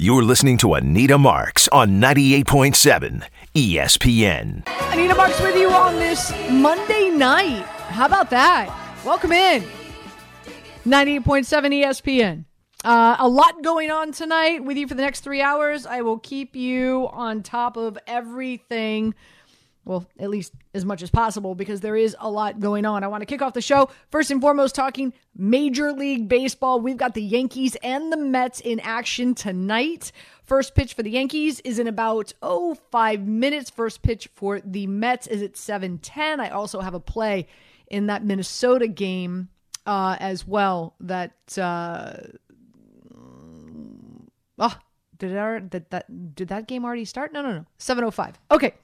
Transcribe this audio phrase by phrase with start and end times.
[0.00, 4.62] You're listening to Anita Marks on 98.7 ESPN.
[4.92, 7.64] Anita Marks with you on this Monday night.
[7.64, 8.72] How about that?
[9.04, 9.64] Welcome in.
[10.86, 11.24] 98.7
[11.82, 12.44] ESPN.
[12.84, 15.84] Uh, a lot going on tonight with you for the next three hours.
[15.84, 19.16] I will keep you on top of everything
[19.88, 23.02] well, at least as much as possible because there is a lot going on.
[23.02, 26.78] I want to kick off the show first and foremost talking Major League Baseball.
[26.78, 30.12] We've got the Yankees and the Mets in action tonight.
[30.44, 33.70] First pitch for the Yankees is in about oh five minutes.
[33.70, 36.38] First pitch for the Mets is at 7:10.
[36.38, 37.46] I also have a play
[37.90, 39.48] in that Minnesota game
[39.86, 42.12] uh, as well that uh,
[44.58, 44.78] oh
[45.16, 47.32] did that, did that did that game already start?
[47.32, 47.64] No, no, no.
[47.78, 48.34] 7:05.
[48.50, 48.74] Okay.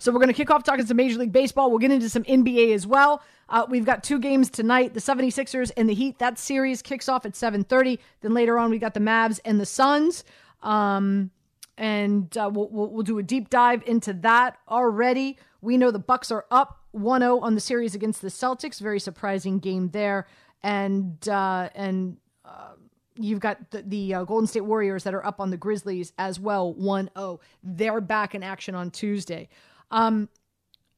[0.00, 1.68] So we're going to kick off talking some Major League Baseball.
[1.68, 3.22] We'll get into some NBA as well.
[3.50, 6.18] Uh, we've got two games tonight, the 76ers and the Heat.
[6.18, 7.98] That series kicks off at 7.30.
[8.22, 10.24] Then later on, we got the Mavs and the Suns.
[10.62, 11.30] Um,
[11.76, 15.36] and uh, we'll, we'll, we'll do a deep dive into that already.
[15.60, 18.80] We know the Bucks are up 1-0 on the series against the Celtics.
[18.80, 20.26] Very surprising game there.
[20.62, 22.72] And, uh, and, uh,
[23.16, 26.40] You've got the, the uh, Golden State Warriors that are up on the Grizzlies as
[26.40, 27.40] well, 1 0.
[27.62, 29.50] They're back in action on Tuesday.
[29.90, 30.28] Um,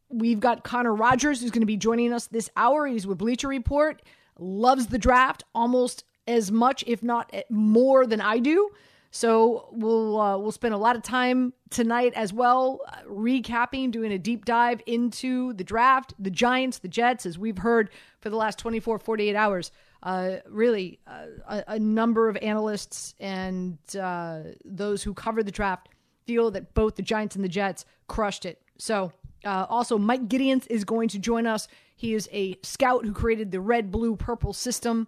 [0.09, 2.87] we've got Connor Rogers who's going to be joining us this hour.
[2.87, 4.03] He's with Bleacher Report,
[4.39, 8.71] loves the draft almost as much, if not more, than I do.
[9.15, 14.11] So we'll uh, we'll spend a lot of time tonight as well, uh, recapping, doing
[14.11, 18.37] a deep dive into the draft, the Giants, the Jets, as we've heard for the
[18.37, 19.71] last 24, 48 hours.
[20.03, 25.91] Uh, really, uh, a, a, number of analysts and uh, those who cover the draft
[26.27, 29.13] feel that both the Giants and the Jets crushed it so,
[29.45, 31.69] uh, also, Mike Giddings is going to join us.
[31.95, 35.07] He is a scout who created the red, blue, purple system,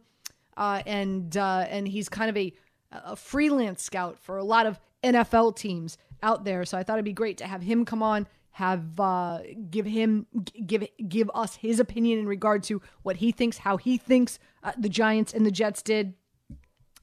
[0.57, 2.53] uh, and uh, and he's kind of a
[2.93, 6.65] a freelance scout for a lot of NFL teams out there.
[6.65, 10.29] So I thought it'd be great to have him come on, have uh, give him
[10.65, 14.71] give give us his opinion in regard to what he thinks, how he thinks uh,
[14.79, 16.15] the Giants and the Jets did.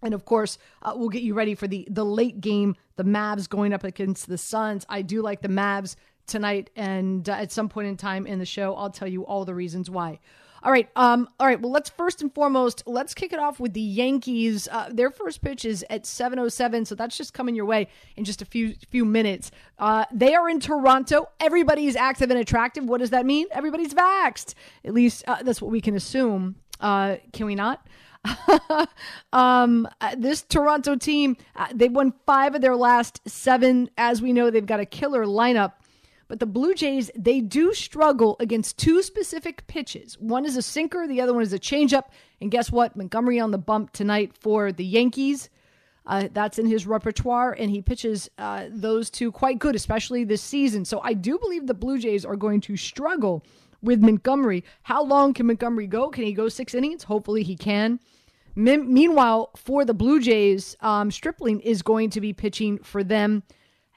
[0.02, 3.50] And of course, uh, we'll get you ready for the the late game, the Mavs
[3.50, 4.86] going up against the Suns.
[4.88, 5.98] I do like the Mavs
[6.32, 9.46] tonight, and uh, at some point in time in the show, I'll tell you all
[9.46, 10.20] the reasons why.
[10.64, 11.60] All right, um, all right.
[11.60, 14.68] Well, let's first and foremost let's kick it off with the Yankees.
[14.72, 17.88] Uh, their first pitch is at seven oh seven, so that's just coming your way
[18.16, 19.50] in just a few few minutes.
[19.80, 21.30] Uh, they are in Toronto.
[21.40, 22.86] Everybody's active and attractive.
[22.86, 23.48] What does that mean?
[23.52, 24.54] Everybody's vaxxed.
[24.86, 26.56] At least uh, that's what we can assume.
[26.80, 27.86] Uh, can we not?
[29.34, 33.90] um, uh, this Toronto team, uh, they've won five of their last seven.
[33.98, 35.74] As we know, they've got a killer lineup.
[36.32, 40.18] But the Blue Jays, they do struggle against two specific pitches.
[40.18, 42.06] One is a sinker, the other one is a changeup.
[42.40, 42.96] And guess what?
[42.96, 45.50] Montgomery on the bump tonight for the Yankees.
[46.06, 50.42] Uh, that's in his repertoire, and he pitches uh, those two quite good, especially this
[50.42, 50.86] season.
[50.86, 53.44] So I do believe the Blue Jays are going to struggle
[53.82, 54.64] with Montgomery.
[54.84, 56.08] How long can Montgomery go?
[56.12, 57.04] Can he go six innings?
[57.04, 58.00] Hopefully he can.
[58.56, 63.44] meanwhile, for the Blue Jays, um, Stripling is going to be pitching for them.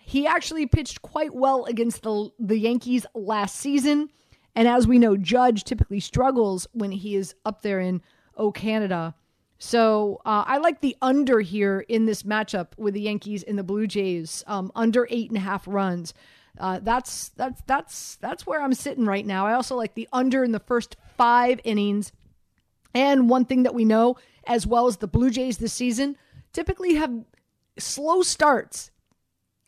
[0.05, 4.11] He actually pitched quite well against the, the Yankees last season.
[4.55, 8.03] And as we know, Judge typically struggles when he is up there in
[8.37, 9.15] O Canada.
[9.59, 13.65] So uh, I like the under here in this matchup with the Yankees and the
[13.65, 16.13] Blue Jays, um, under eight and a half runs.
[16.59, 19.47] Uh, that's that's that's that's where I'm sitting right now.
[19.47, 22.13] I also like the under in the first five innings.
[22.95, 24.17] And one thing that we know,
[24.47, 26.17] as well as the Blue Jays this season,
[26.53, 27.13] typically have
[27.79, 28.91] slow starts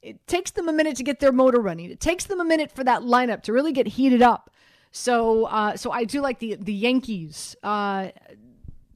[0.02, 1.90] it takes them a minute to get their motor running.
[1.90, 4.50] It takes them a minute for that lineup to really get heated up.
[4.92, 8.08] So, uh, so I do like the the Yankees uh,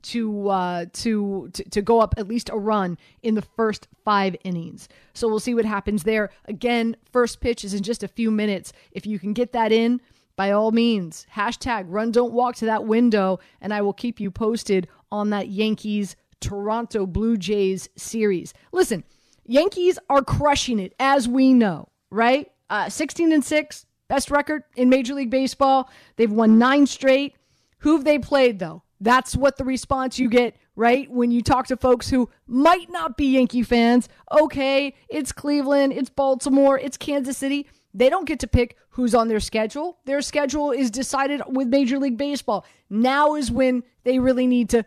[0.03, 4.35] to, uh, to to to go up at least a run in the first five
[4.45, 4.89] innings.
[5.13, 6.31] So we'll see what happens there.
[6.47, 8.73] Again, first pitch is in just a few minutes.
[8.93, 10.01] If you can get that in,
[10.37, 14.31] by all means, hashtag run don't walk to that window, and I will keep you
[14.31, 18.55] posted on that Yankees Toronto Blue Jays series.
[18.73, 19.05] Listen.
[19.51, 22.53] Yankees are crushing it, as we know, right?
[22.71, 25.91] Uh, 16 and 6, best record in Major League Baseball.
[26.15, 27.35] They've won nine straight.
[27.79, 28.85] Who've they played, though?
[29.01, 31.11] That's what the response you get, right?
[31.11, 34.09] When you talk to folks who might not be Yankee fans.
[34.31, 37.67] Okay, it's Cleveland, it's Baltimore, it's Kansas City.
[37.93, 39.99] They don't get to pick who's on their schedule.
[40.05, 42.65] Their schedule is decided with Major League Baseball.
[42.89, 44.85] Now is when they really need to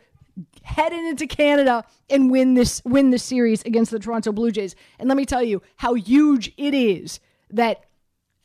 [0.63, 4.75] heading into Canada and win this win this series against the Toronto Blue Jays.
[4.99, 7.19] And let me tell you how huge it is
[7.49, 7.85] that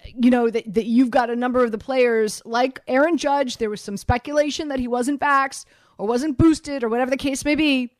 [0.05, 3.57] you know that, that you've got a number of the players like Aaron Judge.
[3.57, 5.65] There was some speculation that he wasn't vaxxed
[5.99, 7.91] or wasn't boosted or whatever the case may be.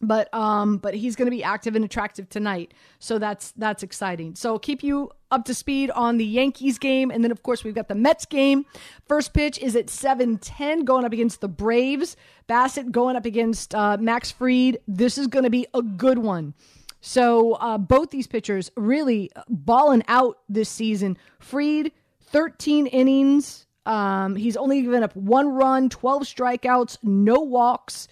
[0.00, 2.74] But um but he's going to be active and attractive tonight.
[2.98, 4.34] So that's that's exciting.
[4.34, 7.10] So keep you up to speed on the yankees game.
[7.10, 8.66] And then of course we've got the mets game.
[9.06, 12.16] First pitch is at 7.10 going up against the braves.
[12.48, 16.54] Bassitt going up against uh, Max Fried this is going to be a good one.
[17.00, 21.16] So uh, both these pitchers really balling out this season.
[21.38, 23.66] Fried 13 innings.
[23.86, 28.08] Um, he's only given up one run 12 strikeouts no walks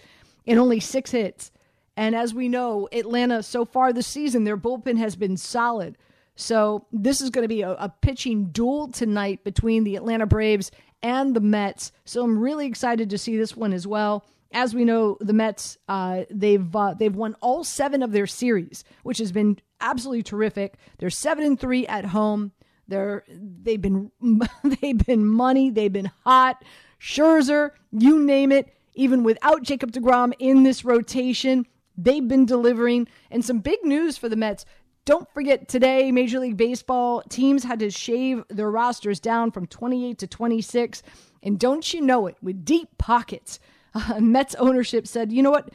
[0.47, 1.51] and only six hits
[1.97, 5.97] and as we know, Atlanta so far this season, their bullpen has been solid.
[6.35, 10.69] So this is going to be a, a, pitching duel tonight between the Atlanta Braves
[11.01, 11.93] and the Mets.
[12.03, 14.25] So I'm really excited to see this one as well.
[14.51, 18.83] As we know, the Mets uh, they've uh, they've won all seven of their series,
[19.03, 20.75] which has been absolutely terrific.
[20.97, 22.51] They're seven and three at home.
[22.87, 24.11] They're they've been
[24.81, 25.71] they've been money.
[25.71, 26.63] They've been hot.
[26.99, 28.73] Scherzer, you name it.
[28.93, 31.65] Even without Jacob Degrom in this rotation,
[31.97, 33.07] They've been delivering.
[33.31, 34.65] And some big news for the Mets.
[35.05, 40.17] Don't forget today, Major League Baseball teams had to shave their rosters down from 28
[40.17, 41.03] to 26.
[41.43, 43.59] And don't you know it, with deep pockets,
[43.93, 45.69] uh, Mets ownership said, you know what?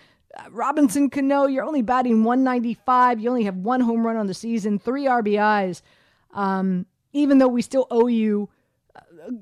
[0.51, 3.21] Robinson Cano, you're only batting 195.
[3.21, 5.83] You only have one home run on the season, three RBIs.
[6.33, 8.49] Um, even though we still owe you
[8.95, 9.33] a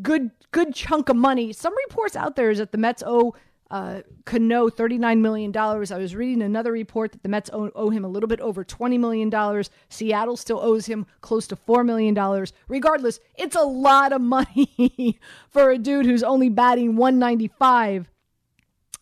[0.00, 3.34] good good chunk of money, some reports out there is that the Mets owe
[3.70, 5.56] uh, Cano $39 million.
[5.56, 8.64] I was reading another report that the Mets owe, owe, him a little bit over
[8.64, 9.64] $20 million.
[9.88, 12.46] Seattle still owes him close to $4 million.
[12.68, 18.08] Regardless, it's a lot of money for a dude who's only batting 195.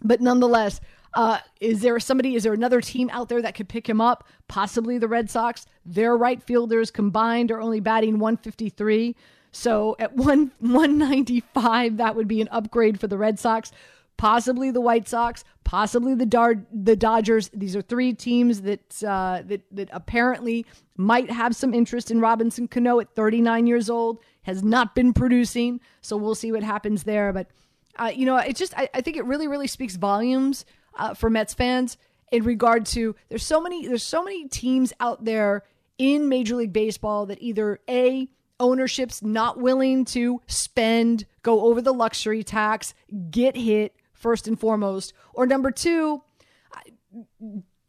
[0.03, 0.81] But nonetheless,
[1.15, 4.29] uh, is there somebody, is there another team out there that could pick him up?
[4.49, 5.67] Possibly the Red Sox.
[5.87, 9.17] Their right fielders combined are only batting 153.
[9.51, 13.73] So at one 195, that would be an upgrade for the Red Sox
[14.19, 17.49] possibly the White Sox, possibly the Dar- the Dodgers.
[17.55, 20.67] These are three teams that uh, that that apparently
[20.97, 24.19] might have some interest in Robinson Cano at 39 years old.
[24.43, 27.33] Has not been producing, so we'll see what happens there.
[27.33, 27.49] But
[27.97, 31.31] uh, you know, it just I, I, think it really really speaks volumes uh, for
[31.31, 31.97] Mets fans
[32.31, 35.65] in regard to there's so many there's so many teams out there
[35.99, 38.29] in Major League Baseball that either a
[38.61, 42.95] ownership's not willing to spend, go over the luxury tax,
[43.31, 45.13] get hit, first and foremost.
[45.33, 46.23] Or number two,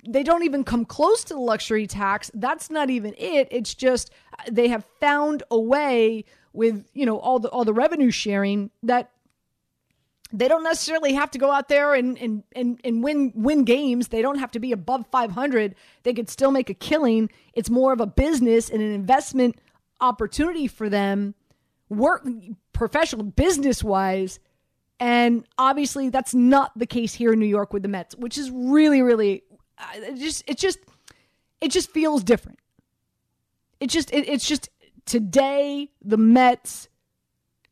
[0.07, 2.31] they don't even come close to the luxury tax.
[2.33, 3.47] That's not even it.
[3.51, 4.11] It's just
[4.49, 9.11] they have found a way with, you know, all the all the revenue sharing that
[10.31, 14.09] they don't necessarily have to go out there and, and, and, and win win games.
[14.09, 15.75] They don't have to be above 500.
[16.03, 17.29] They could still make a killing.
[17.53, 19.59] It's more of a business and an investment
[19.99, 21.35] opportunity for them,
[21.89, 22.25] work
[22.73, 24.39] professional business wise
[24.99, 28.51] and obviously, that's not the case here in New York with the Mets, which is
[28.51, 29.43] really, really
[29.77, 30.79] uh, it just it just
[31.61, 32.59] it just feels different.
[33.79, 34.69] It just it, it's just
[35.05, 36.89] today the Mets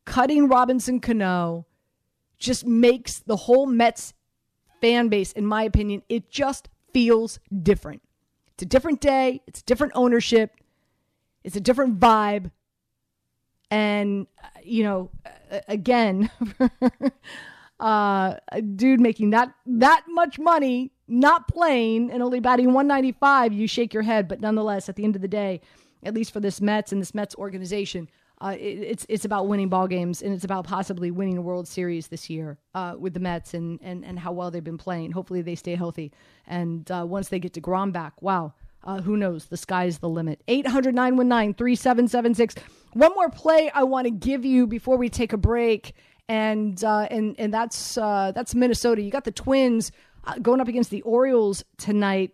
[0.06, 1.65] cutting Robinson Cano
[2.39, 4.13] just makes the whole Mets
[4.81, 8.01] fan base, in my opinion, it just feels different.
[8.53, 9.41] It's a different day.
[9.47, 10.51] It's different ownership.
[11.44, 12.51] It's a different vibe.
[13.69, 14.27] And,
[14.63, 15.09] you know,
[15.67, 16.29] again,
[17.79, 23.67] uh, a dude making that, that much money, not playing, and only batting 195, you
[23.67, 24.27] shake your head.
[24.27, 25.61] But nonetheless, at the end of the day,
[26.03, 29.68] at least for this Mets and this Mets organization, uh, it, it's it's about winning
[29.68, 33.19] ball games and it's about possibly winning a World Series this year uh, with the
[33.19, 35.11] Mets and, and and how well they've been playing.
[35.11, 36.11] Hopefully they stay healthy.
[36.45, 38.53] And uh, once they get Degrom back, wow,
[38.83, 39.45] uh, who knows?
[39.45, 40.41] The sky's the limit.
[40.47, 42.55] 800 919 3776.
[42.93, 45.93] One more play I want to give you before we take a break.
[46.29, 49.01] And uh, and and that's uh, that's Minnesota.
[49.01, 49.91] You got the Twins
[50.25, 52.31] uh, going up against the Orioles tonight.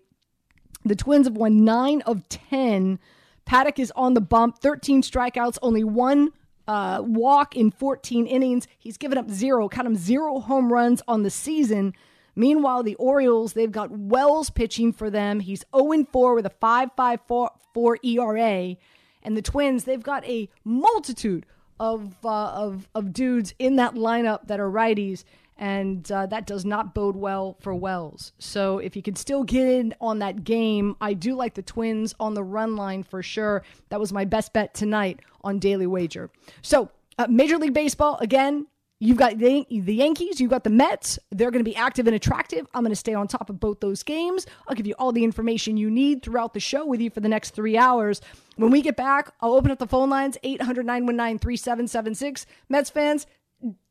[0.83, 2.99] The Twins have won nine of ten.
[3.45, 4.59] Paddock is on the bump.
[4.59, 6.31] Thirteen strikeouts, only one
[6.67, 8.67] uh, walk in 14 innings.
[8.77, 11.93] He's given up zero, count him zero home runs on the season.
[12.35, 15.39] Meanwhile, the Orioles, they've got Wells pitching for them.
[15.39, 18.75] He's 0 4 with a 5.54 ERA.
[19.21, 21.45] And the Twins, they've got a multitude
[21.79, 25.23] of, uh, of, of dudes in that lineup that are righties.
[25.55, 28.33] And uh, that does not bode well for Wells.
[28.39, 32.15] So if you can still get in on that game, I do like the Twins
[32.19, 33.63] on the run line for sure.
[33.89, 36.31] That was my best bet tonight on Daily Wager.
[36.63, 38.65] So uh, Major League Baseball, again,
[39.03, 41.19] You've got the, the Yankees, you've got the Mets.
[41.29, 42.65] They're going to be active and attractive.
[42.73, 44.45] I'm going to stay on top of both those games.
[44.65, 47.27] I'll give you all the information you need throughout the show with you for the
[47.27, 48.21] next three hours.
[48.55, 52.45] When we get back, I'll open up the phone lines 800 919 3776.
[52.69, 53.27] Mets fans,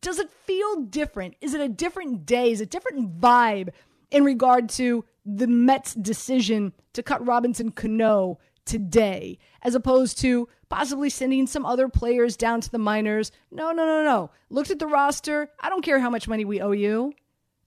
[0.00, 1.34] does it feel different?
[1.42, 2.50] Is it a different day?
[2.50, 3.68] Is it a different vibe
[4.10, 11.10] in regard to the Mets' decision to cut Robinson Cano today, as opposed to possibly
[11.10, 13.32] sending some other players down to the minors.
[13.50, 14.30] No, no, no, no.
[14.50, 15.50] Looked at the roster.
[15.60, 17.12] I don't care how much money we owe you.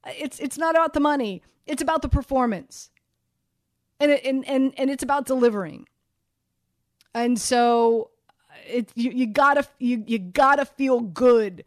[0.08, 1.42] It's it's not about the money.
[1.66, 2.90] It's about the performance.
[4.00, 5.88] And it, and and and it's about delivering.
[7.14, 8.12] And so
[8.66, 11.64] it you, you gotta you, you gotta feel good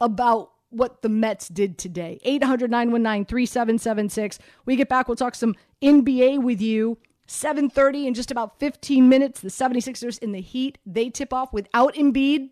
[0.00, 2.18] about what the Mets did today.
[2.24, 4.38] 800 919 3776.
[4.66, 6.98] We get back, we'll talk some NBA with you.
[7.26, 9.40] 7:30 in just about 15 minutes.
[9.40, 12.50] The 76ers in the Heat, they tip off without Embiid.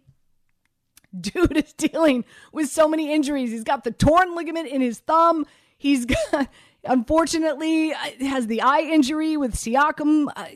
[1.20, 3.50] Dude is dealing with so many injuries.
[3.50, 5.46] He's got the torn ligament in his thumb.
[5.76, 6.48] He's got
[6.84, 10.28] unfortunately uh, has the eye injury with Siakam.
[10.34, 10.46] Uh,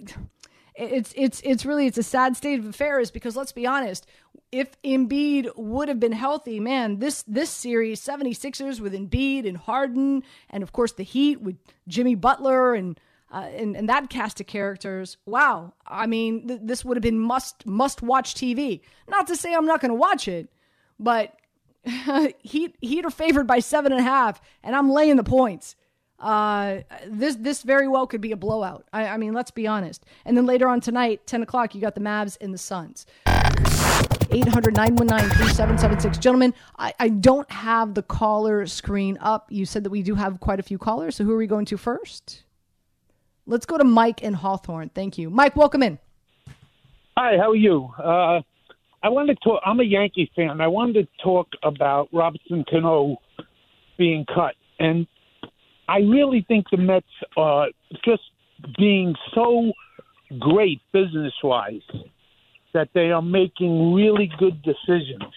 [0.74, 4.06] it's it's it's really it's a sad state of affairs because let's be honest,
[4.52, 10.22] if Embiid would have been healthy, man, this this series 76ers with Embiid and Harden
[10.50, 11.56] and of course the Heat with
[11.88, 15.16] Jimmy Butler and uh, and, and that cast of characters.
[15.26, 18.80] Wow, I mean, th- this would have been must must watch TV.
[19.08, 20.48] Not to say I'm not going to watch it,
[20.98, 21.34] but
[22.42, 25.76] Heat Heat are favored by seven and a half, and I'm laying the points.
[26.18, 28.86] Uh, this this very well could be a blowout.
[28.92, 30.04] I, I mean, let's be honest.
[30.24, 33.06] And then later on tonight, ten o'clock, you got the Mavs and the Suns.
[34.28, 36.18] 800 919 3776.
[36.18, 39.46] Gentlemen, I, I don't have the caller screen up.
[39.50, 41.16] You said that we do have quite a few callers.
[41.16, 42.42] So who are we going to first?
[43.48, 44.90] Let's go to Mike in Hawthorne.
[44.92, 45.30] Thank you.
[45.30, 45.98] Mike, welcome in.
[47.16, 47.88] Hi, how are you?
[47.96, 48.40] Uh,
[49.04, 50.60] I wanted to talk, I'm a Yankee fan.
[50.60, 53.18] I wanted to talk about Robinson Cano
[53.96, 54.54] being cut.
[54.80, 55.06] And
[55.88, 57.68] I really think the Mets are
[58.04, 58.24] just
[58.76, 59.72] being so
[60.40, 61.88] great business wise
[62.74, 65.32] that they are making really good decisions.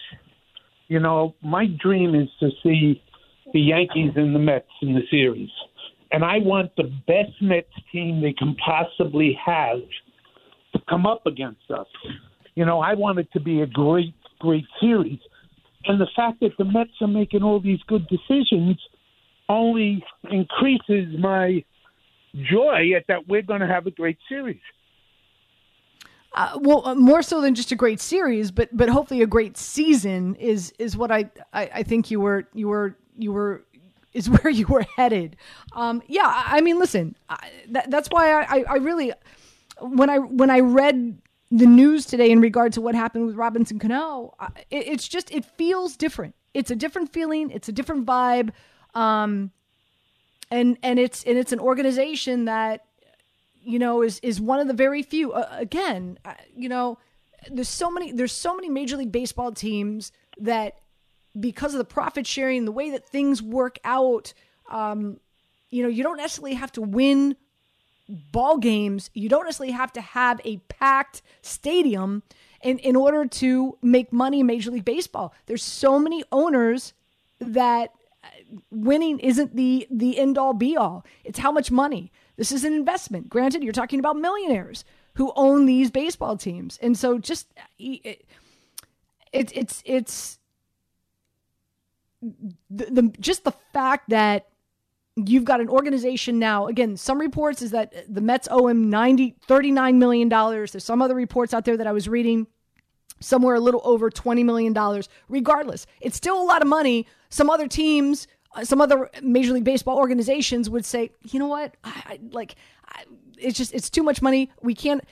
[0.88, 3.00] You know, my dream is to see
[3.52, 5.50] the Yankees and the Mets in the series
[6.12, 9.78] and I want the best Mets team they can possibly have
[10.72, 11.86] to come up against us.
[12.54, 15.18] You know, I want it to be a great, great series.
[15.84, 18.78] And the fact that the Mets are making all these good decisions
[19.48, 21.64] only increases my
[22.34, 24.60] joy at that we're going to have a great series.
[26.32, 29.56] Uh, well, uh, more so than just a great series, but but hopefully a great
[29.56, 33.64] season is is what I, I, I think you were you were you were
[34.12, 35.36] is where you were headed.
[35.72, 39.12] Um, yeah, I mean, listen, I, that, that's why I, I really
[39.80, 43.78] when I when I read the news today in regard to what happened with Robinson
[43.78, 44.34] Cano,
[44.70, 46.34] it, it's just it feels different.
[46.54, 47.50] It's a different feeling.
[47.50, 48.50] It's a different vibe,
[48.94, 49.50] um,
[50.50, 52.84] and and it's and it's an organization that
[53.62, 55.32] you know is is one of the very few.
[55.32, 56.98] Uh, again, uh, you know,
[57.50, 60.78] there's so many there's so many Major League Baseball teams that
[61.38, 64.32] because of the profit sharing, the way that things work out,
[64.70, 65.18] um,
[65.70, 67.36] you know, you don't necessarily have to win
[68.08, 69.10] ball games.
[69.14, 72.22] You don't necessarily have to have a packed stadium
[72.62, 75.32] in, in order to make money in Major League Baseball.
[75.46, 76.92] There's so many owners
[77.38, 78.28] that uh,
[78.70, 81.04] winning isn't the the end all be all.
[81.24, 82.12] It's how much money.
[82.36, 83.28] This is an investment.
[83.28, 84.84] Granted, you're talking about millionaires
[85.14, 88.26] who own these baseball teams, and so just uh, it,
[89.32, 90.39] it it's it's
[92.22, 94.48] the, the just the fact that
[95.16, 99.36] you've got an organization now again some reports is that the mets owe him 90
[99.46, 100.72] 39 million dollars.
[100.72, 102.46] There's some other reports out there that i was reading
[103.20, 105.08] somewhere a little over 20 million dollars.
[105.28, 107.06] Regardless it's still a lot of money.
[107.28, 111.76] Some other teams uh, some other major league baseball organizations would say you know what?
[111.84, 113.04] I, I like I,
[113.38, 114.50] it's just it's too much money.
[114.62, 115.02] We can't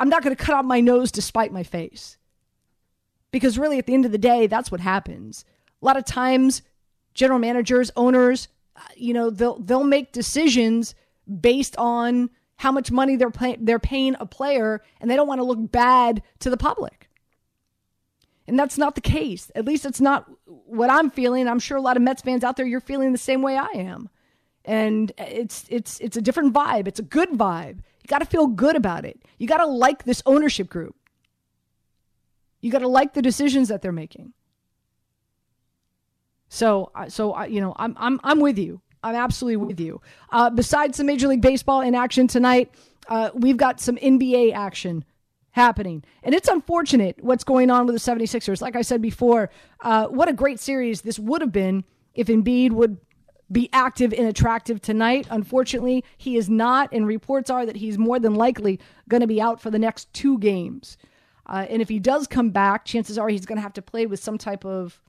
[0.00, 2.18] i'm not going to cut out my nose to spite my face.
[3.30, 5.44] Because really at the end of the day that's what happens
[5.80, 6.62] a lot of times,
[7.14, 10.94] general managers, owners, uh, you know, they'll they'll make decisions
[11.40, 15.38] based on how much money they're pay- they're paying a player, and they don't want
[15.38, 17.08] to look bad to the public.
[18.46, 19.50] And that's not the case.
[19.54, 21.46] At least it's not what I'm feeling.
[21.46, 23.68] I'm sure a lot of Mets fans out there, you're feeling the same way I
[23.74, 24.08] am.
[24.64, 26.88] And it's it's it's a different vibe.
[26.88, 27.78] It's a good vibe.
[28.02, 29.22] You got to feel good about it.
[29.38, 30.96] You got to like this ownership group.
[32.60, 34.32] You got to like the decisions that they're making.
[36.48, 38.80] So, so you know, I'm I'm I'm with you.
[39.02, 40.00] I'm absolutely with you.
[40.30, 42.74] Uh, besides some Major League Baseball in action tonight,
[43.08, 45.04] uh, we've got some NBA action
[45.50, 46.04] happening.
[46.22, 48.60] And it's unfortunate what's going on with the 76ers.
[48.60, 49.50] Like I said before,
[49.80, 52.98] uh, what a great series this would have been if Embiid would
[53.50, 55.26] be active and attractive tonight.
[55.30, 58.78] Unfortunately, he is not, and reports are that he's more than likely
[59.08, 60.98] going to be out for the next two games.
[61.46, 64.04] Uh, and if he does come back, chances are he's going to have to play
[64.04, 65.00] with some type of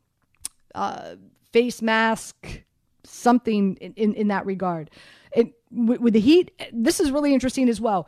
[0.74, 1.16] uh,
[1.52, 2.64] face mask,
[3.04, 4.90] something in, in, in that regard.
[5.34, 8.08] It, with, with the Heat, this is really interesting as well.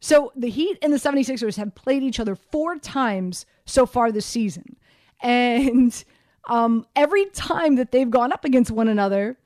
[0.00, 4.26] So the Heat and the 76ers have played each other four times so far this
[4.26, 4.76] season.
[5.22, 6.04] And
[6.48, 9.36] um, every time that they've gone up against one another,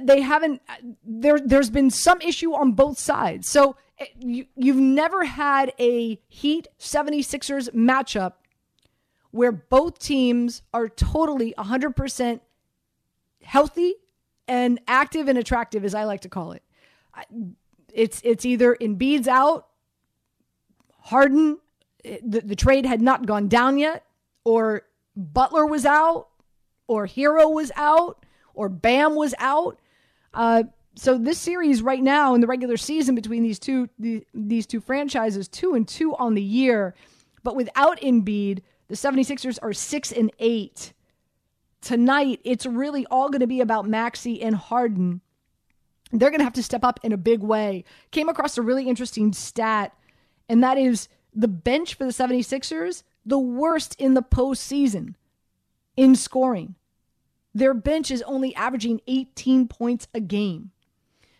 [0.00, 0.62] they haven't
[1.04, 3.48] there there's been some issue on both sides.
[3.48, 8.32] So eh, you, you've never had a Heat 76ers matchup
[9.34, 12.38] where both teams are totally 100%
[13.42, 13.94] healthy
[14.46, 16.62] and active and attractive as I like to call it.
[17.92, 19.66] It's it's either Embiid's out,
[21.00, 21.58] Harden
[22.04, 24.04] the, the trade had not gone down yet
[24.44, 24.82] or
[25.16, 26.28] Butler was out
[26.86, 28.24] or Herro was out
[28.54, 29.80] or Bam was out.
[30.32, 30.62] Uh,
[30.94, 34.80] so this series right now in the regular season between these two the, these two
[34.80, 36.94] franchises, two and two on the year,
[37.42, 40.92] but without Embiid, the 76ers are six and eight.
[41.80, 45.20] Tonight, it's really all going to be about Maxey and Harden.
[46.12, 47.84] They're going to have to step up in a big way.
[48.10, 49.94] Came across a really interesting stat,
[50.48, 55.14] and that is the bench for the 76ers, the worst in the postseason
[55.96, 56.76] in scoring.
[57.54, 60.70] Their bench is only averaging 18 points a game.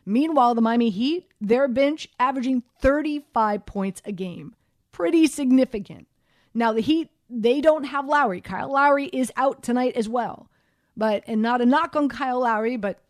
[0.06, 4.54] Meanwhile, the Miami Heat, their bench averaging 35 points a game.
[4.92, 6.06] Pretty significant.
[6.52, 7.10] Now, the Heat,
[7.42, 8.40] they don't have Lowry.
[8.40, 10.48] Kyle Lowry is out tonight as well.
[10.96, 13.00] But, and not a knock on Kyle Lowry, but,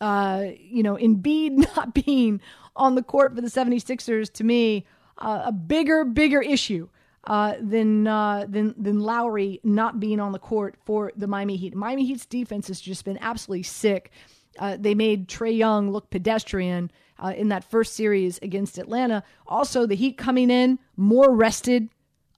[0.00, 2.40] uh, you know, Embiid not being
[2.76, 4.86] on the court for the 76ers, to me,
[5.18, 6.88] uh, a bigger, bigger issue
[7.26, 11.74] uh, than uh, than than Lowry not being on the court for the Miami Heat.
[11.74, 14.10] Miami Heat's defense has just been absolutely sick.
[14.58, 19.22] Uh, they made Trae Young look pedestrian uh, in that first series against Atlanta.
[19.46, 21.88] Also, the Heat coming in more rested.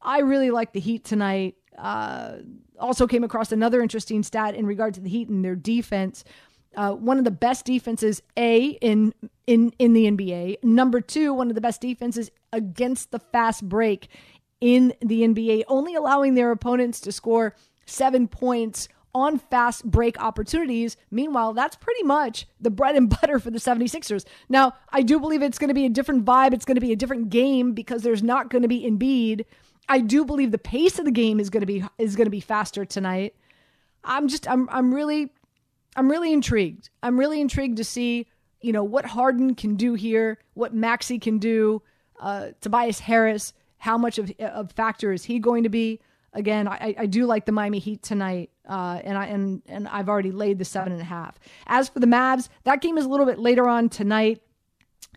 [0.07, 1.57] I really like the Heat tonight.
[1.77, 2.37] Uh,
[2.79, 6.25] also, came across another interesting stat in regard to the Heat and their defense.
[6.77, 9.13] Uh, one of the best defenses, a in
[9.47, 10.63] in in the NBA.
[10.63, 14.09] Number two, one of the best defenses against the fast break
[14.61, 17.55] in the NBA, only allowing their opponents to score
[17.87, 20.99] seven points on fast break opportunities.
[21.11, 24.27] Meanwhile, that's pretty much the bread and butter for the 76ers.
[24.51, 26.53] Now, I do believe it's going to be a different vibe.
[26.53, 29.47] It's going to be a different game because there's not going to be Embiid.
[29.89, 32.31] I do believe the pace of the game is going to be is going to
[32.31, 33.35] be faster tonight.
[34.05, 35.33] I'm just I'm I'm really
[35.97, 36.91] I'm really intrigued.
[37.03, 38.27] I'm really intrigued to see,
[38.61, 41.83] you know, what Harden can do here, what Maxey can do,
[42.21, 46.01] uh, Tobias Harris how much of a factor is he going to be?
[46.33, 50.09] Again, I, I do like the Miami Heat tonight, uh, and I and and I've
[50.09, 51.39] already laid the seven and a half.
[51.67, 54.43] As for the Mavs, that game is a little bit later on tonight.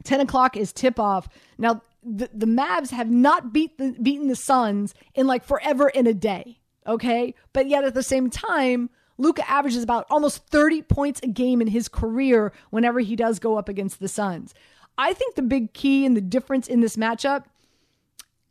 [0.04, 1.28] Ten o'clock is tip off.
[1.58, 6.08] Now the the Mavs have not beat the beaten the Suns in like forever in
[6.08, 6.60] a day.
[6.88, 11.62] Okay, but yet at the same time, Luka averages about almost 30 points a game
[11.62, 14.54] in his career whenever he does go up against the Suns.
[14.98, 17.44] I think the big key and the difference in this matchup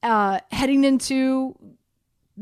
[0.02, 1.56] uh, heading into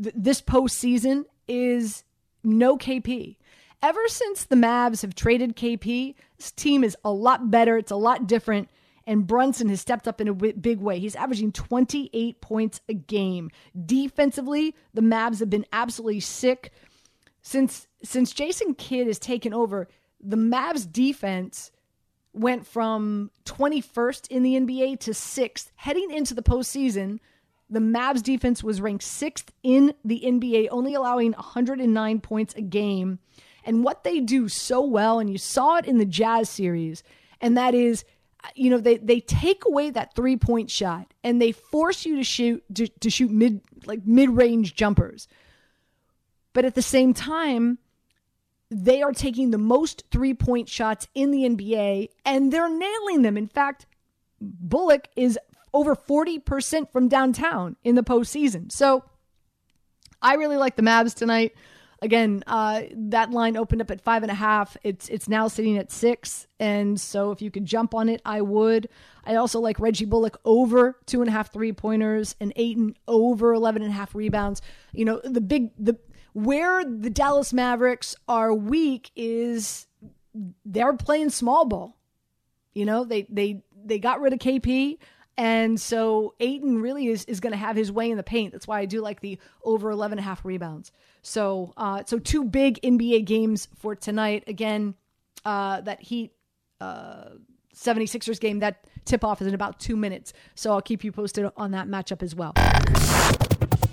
[0.01, 2.03] th- this postseason is
[2.43, 3.37] no KP.
[3.81, 7.77] Ever since the Mavs have traded KP, this team is a lot better.
[7.77, 8.69] It's a lot different.
[9.07, 10.99] And Brunson has stepped up in a big way.
[10.99, 13.49] He's averaging 28 points a game.
[13.85, 16.71] Defensively, the Mavs have been absolutely sick.
[17.41, 19.87] Since since Jason Kidd has taken over,
[20.21, 21.71] the Mavs defense
[22.33, 27.19] went from 21st in the NBA to 6th heading into the postseason
[27.69, 33.19] the Mavs defense was ranked sixth in the NBA, only allowing 109 points a game.
[33.63, 37.03] And what they do so well, and you saw it in the Jazz series,
[37.41, 38.05] and that is,
[38.55, 42.23] you know, they, they take away that three point shot and they force you to
[42.23, 45.27] shoot to, to shoot mid like mid range jumpers.
[46.53, 47.77] But at the same time,
[48.69, 53.37] they are taking the most three point shots in the NBA and they're nailing them.
[53.37, 53.85] In fact,
[54.41, 55.39] Bullock is
[55.73, 58.71] over 40% from downtown in the postseason.
[58.71, 59.03] So
[60.21, 61.53] I really like the Mavs tonight.
[62.01, 64.77] Again, uh, that line opened up at five and a half.
[64.83, 68.41] It's it's now sitting at six, and so if you could jump on it, I
[68.41, 68.87] would.
[69.25, 73.53] I also like Reggie Bullock over two and a half three pointers and Ayton over
[73.53, 74.61] 11 and a half rebounds.
[74.93, 75.97] You know, the big the
[76.33, 79.87] where the Dallas Mavericks are weak is
[80.65, 81.97] they're playing small ball.
[82.75, 84.99] You know, they they they got rid of KP.
[85.37, 88.53] And so Ayton really is, is going to have his way in the paint.
[88.53, 90.91] That's why I do like the over 11 and a half rebounds.
[91.21, 94.45] So, uh, so two big NBA games for tonight.
[94.47, 94.95] Again,
[95.45, 96.31] uh, that Heat
[96.81, 97.29] uh,
[97.75, 100.33] 76ers game, that tip off is in about two minutes.
[100.55, 102.53] So I'll keep you posted on that matchup as well.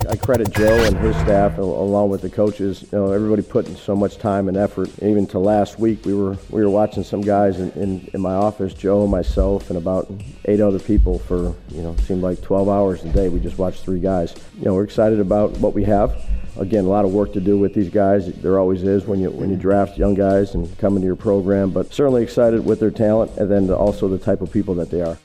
[0.08, 2.82] I credit Joe and his staff, along with the coaches.
[2.92, 4.90] You know, everybody putting so much time and effort.
[5.02, 8.34] Even to last week, we were we were watching some guys in, in, in my
[8.34, 10.10] office, Joe, myself, and about
[10.46, 13.28] eight other people for you know seemed like 12 hours a day.
[13.28, 14.34] We just watched three guys.
[14.58, 16.20] You know, we're excited about what we have.
[16.56, 18.26] Again, a lot of work to do with these guys.
[18.26, 21.70] There always is when you when you draft young guys and come into your program,
[21.70, 25.00] but certainly excited with their talent and then also the type of people that they
[25.00, 25.18] are.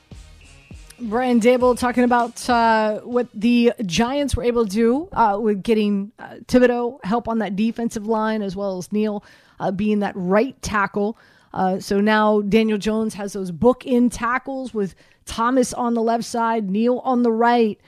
[1.00, 6.12] Brian Daboll talking about uh, what the Giants were able to do uh, with getting
[6.18, 9.24] uh, Thibodeaux help on that defensive line, as well as Neal
[9.58, 11.16] uh, being that right tackle.
[11.52, 16.70] Uh, so now Daniel Jones has those bookend tackles with Thomas on the left side,
[16.70, 17.80] Neal on the right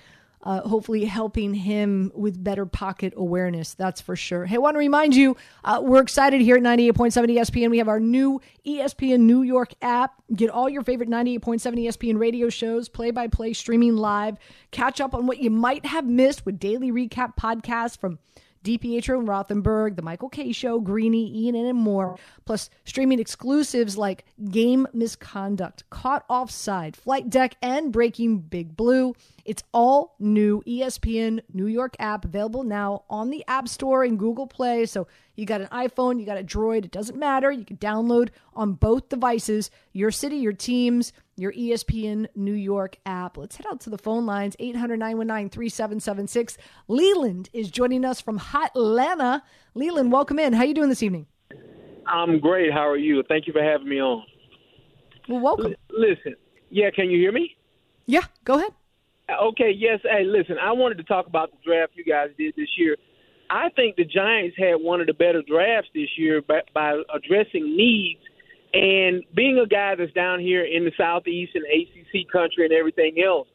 [0.42, 3.74] uh, hopefully helping him with better pocket awareness.
[3.74, 4.44] That's for sure.
[4.44, 7.70] Hey, I want to remind you, uh, we're excited here at 98.7 ESPN.
[7.70, 10.14] We have our new ESPN New York app.
[10.34, 14.36] Get all your favorite 98.7 ESPN radio shows, play by play, streaming live.
[14.70, 18.18] Catch up on what you might have missed with daily recap podcasts from
[18.64, 22.16] DiPietro and Rothenberg, The Michael Kay Show, Greeny, Ian, and more.
[22.44, 29.14] Plus, streaming exclusives like Game Misconduct, Caught Offside, Flight Deck, and Breaking Big Blue.
[29.44, 34.46] It's all new ESPN New York app available now on the App Store and Google
[34.46, 34.86] Play.
[34.86, 37.50] So you got an iPhone, you got a Droid, it doesn't matter.
[37.50, 43.36] You can download on both devices your city, your teams, your ESPN New York app.
[43.36, 46.58] Let's head out to the phone lines 800 919 3776.
[46.88, 49.42] Leland is joining us from Hot Atlanta.
[49.74, 50.52] Leland, welcome in.
[50.52, 51.26] How you doing this evening?
[52.06, 52.72] I'm great.
[52.72, 53.22] How are you?
[53.28, 54.24] Thank you for having me on.
[55.28, 55.66] Well, welcome.
[55.66, 56.34] L- listen,
[56.70, 57.56] yeah, can you hear me?
[58.06, 58.72] Yeah, go ahead.
[59.40, 60.00] Okay, yes.
[60.02, 62.96] Hey, listen, I wanted to talk about the draft you guys did this year.
[63.50, 67.76] I think the Giants had one of the better drafts this year by, by addressing
[67.76, 68.20] needs
[68.72, 73.22] and being a guy that's down here in the Southeast and ACC country and everything
[73.22, 73.46] else.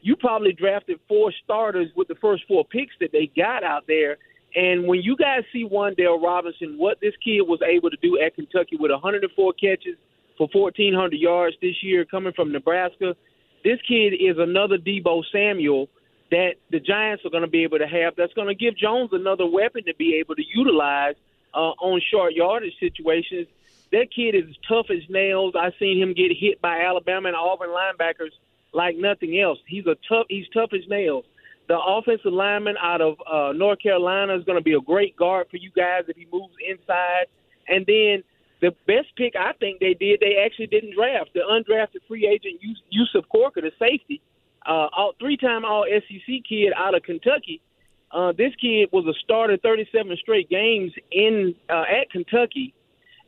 [0.00, 4.18] You probably drafted four starters with the first four picks that they got out there.
[4.54, 8.34] And when you guys see Wan'Dale Robinson, what this kid was able to do at
[8.34, 9.96] Kentucky with 104 catches
[10.36, 13.14] for 1,400 yards this year coming from Nebraska–
[13.66, 15.88] this kid is another Deebo Samuel
[16.30, 18.14] that the Giants are going to be able to have.
[18.14, 21.16] That's going to give Jones another weapon to be able to utilize
[21.52, 23.48] uh, on short yardage situations.
[23.90, 25.54] That kid is tough as nails.
[25.58, 28.30] I've seen him get hit by Alabama and Auburn linebackers
[28.72, 29.58] like nothing else.
[29.66, 30.26] He's a tough.
[30.28, 31.24] He's tough as nails.
[31.66, 35.48] The offensive lineman out of uh, North Carolina is going to be a great guard
[35.50, 37.26] for you guys if he moves inside.
[37.66, 38.22] And then
[38.60, 42.60] the best pick I think they did, they actually didn't draft the undrafted free agent
[42.90, 44.22] Yusuf Corker, the safety,
[44.66, 47.60] uh, all, three-time All SEC kid out of Kentucky.
[48.10, 52.72] Uh, this kid was a starter 37 straight games in uh, at Kentucky,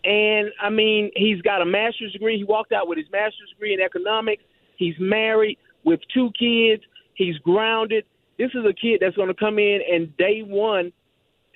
[0.04, 2.38] and I mean he's got a master's degree.
[2.38, 4.42] He walked out with his master's degree in economics.
[4.76, 6.82] He's married with two kids.
[7.14, 8.04] He's grounded.
[8.38, 10.92] This is a kid that's going to come in and day one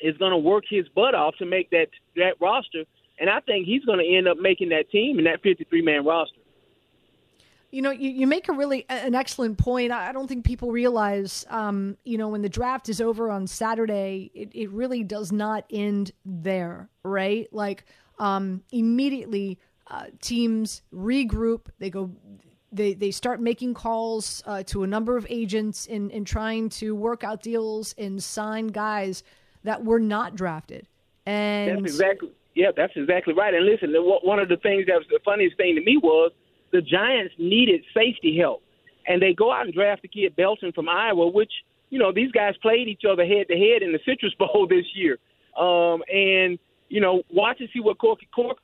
[0.00, 2.84] is going to work his butt off to make that that roster
[3.22, 6.04] and I think he's going to end up making that team in that 53 man
[6.04, 6.40] roster.
[7.70, 9.92] You know, you, you make a really an excellent point.
[9.92, 14.30] I don't think people realize, um, you know, when the draft is over on Saturday,
[14.34, 17.46] it, it really does not end there, right?
[17.52, 17.84] Like
[18.18, 21.68] um, immediately, uh, teams regroup.
[21.78, 22.10] They go,
[22.72, 26.94] they they start making calls uh, to a number of agents in in trying to
[26.94, 29.22] work out deals and sign guys
[29.62, 30.88] that were not drafted.
[31.24, 33.54] And that's exactly yeah, that's exactly right.
[33.54, 36.32] And listen, one of the things that was the funniest thing to me was
[36.70, 38.62] the Giants needed safety help,
[39.06, 41.52] and they go out and draft the kid Belton from Iowa, which
[41.90, 44.86] you know these guys played each other head to head in the Citrus Bowl this
[44.94, 45.18] year.
[45.56, 48.58] Um, and you know, watch and see what Corky Cork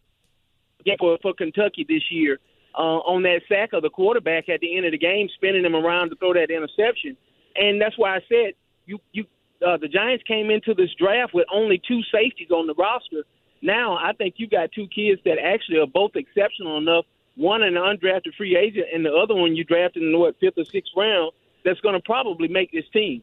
[0.84, 2.38] get for, for Kentucky this year
[2.74, 5.74] uh, on that sack of the quarterback at the end of the game, spinning him
[5.74, 7.16] around to throw that interception.
[7.56, 8.52] And that's why I said
[8.84, 9.24] you you
[9.66, 13.24] uh, the Giants came into this draft with only two safeties on the roster
[13.62, 17.04] now I think you got two kids that actually are both exceptional enough.
[17.36, 20.58] One an undrafted free agent, and the other one you drafted in the what fifth
[20.58, 21.32] or sixth round.
[21.64, 23.22] That's going to probably make this team.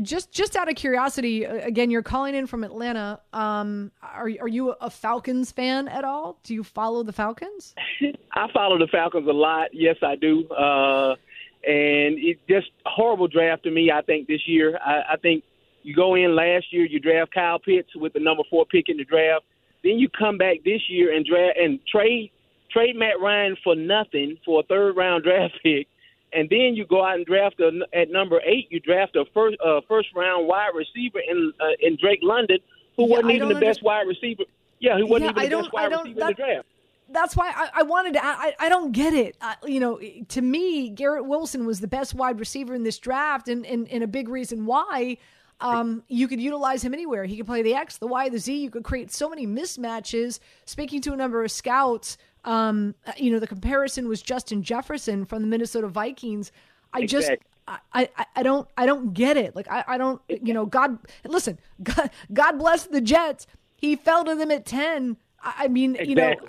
[0.00, 3.20] Just just out of curiosity, again, you're calling in from Atlanta.
[3.32, 6.38] Um, are are you a Falcons fan at all?
[6.44, 7.74] Do you follow the Falcons?
[8.32, 9.68] I follow the Falcons a lot.
[9.72, 10.48] Yes, I do.
[10.48, 11.16] Uh,
[11.64, 13.90] and it's just horrible draft to me.
[13.90, 14.78] I think this year.
[14.84, 15.44] I, I think
[15.82, 18.96] you go in last year, you draft Kyle Pitts with the number four pick in
[18.96, 19.44] the draft.
[19.82, 22.30] Then you come back this year and draft and trade
[22.70, 25.88] trade Matt Ryan for nothing for a third round draft pick,
[26.32, 28.68] and then you go out and draft a, at number eight.
[28.70, 32.58] You draft a first uh, first round wide receiver in uh, in Drake London,
[32.96, 34.44] who yeah, wasn't even the best wide receiver.
[34.78, 36.66] Yeah, who wasn't yeah, even the best wide receiver in the draft
[37.12, 38.24] that's why I, I wanted to.
[38.24, 39.36] I, I don't get it.
[39.40, 43.48] Uh, you know, to me, Garrett Wilson was the best wide receiver in this draft,
[43.48, 45.18] and and, and a big reason why.
[45.62, 47.24] Um, you could utilize him anywhere.
[47.24, 48.54] He could play the X, the Y, the Z.
[48.54, 50.40] You could create so many mismatches.
[50.64, 55.42] Speaking to a number of scouts, um, you know, the comparison was Justin Jefferson from
[55.42, 56.50] the Minnesota Vikings.
[56.92, 57.30] I just
[57.68, 59.54] I, I, I don't I don't get it.
[59.54, 63.46] Like I, I don't you know God listen God, God bless the Jets.
[63.76, 65.16] He fell to them at ten.
[65.42, 66.08] I, I mean exactly.
[66.08, 66.40] you know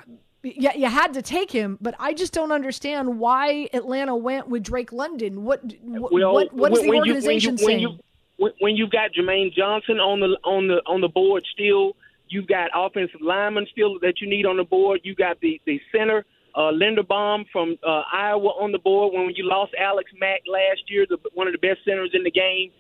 [0.44, 4.64] yeah you had to take him, but I just don't understand why Atlanta went with
[4.64, 5.44] Drake London.
[5.44, 7.88] What what well, what, what is the organization you, when you, saying?
[7.88, 8.04] When, you,
[8.60, 11.96] when you've got Jermaine Johnson on the on the on the board still,
[12.30, 15.02] you've got offensive linemen still that you need on the board.
[15.04, 16.26] You got the the center
[16.56, 21.06] uh, Linderbaum from uh, Iowa on the board when you lost Alex Mack last year,
[21.10, 22.72] the, one of the best centers in the game.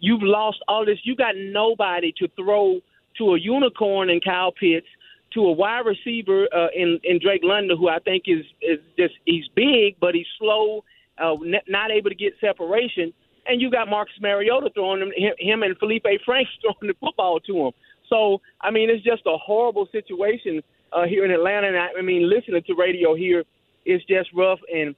[0.00, 0.98] You've lost all this.
[1.02, 2.80] You got nobody to throw
[3.18, 4.86] to a unicorn in Kyle Pitts,
[5.34, 9.14] to a wide receiver uh, in in Drake London, who I think is is just
[9.24, 10.84] he's big but he's slow,
[11.22, 13.12] uh, n- not able to get separation.
[13.48, 17.66] And you got Marcus Mariota throwing him, him and Felipe Franks throwing the football to
[17.66, 17.72] him.
[18.08, 21.68] So I mean, it's just a horrible situation uh, here in Atlanta.
[21.68, 23.44] And I, I mean, listening to radio here
[23.84, 24.60] is just rough.
[24.72, 24.94] And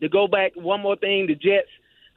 [0.00, 1.68] to go back one more thing, the Jets.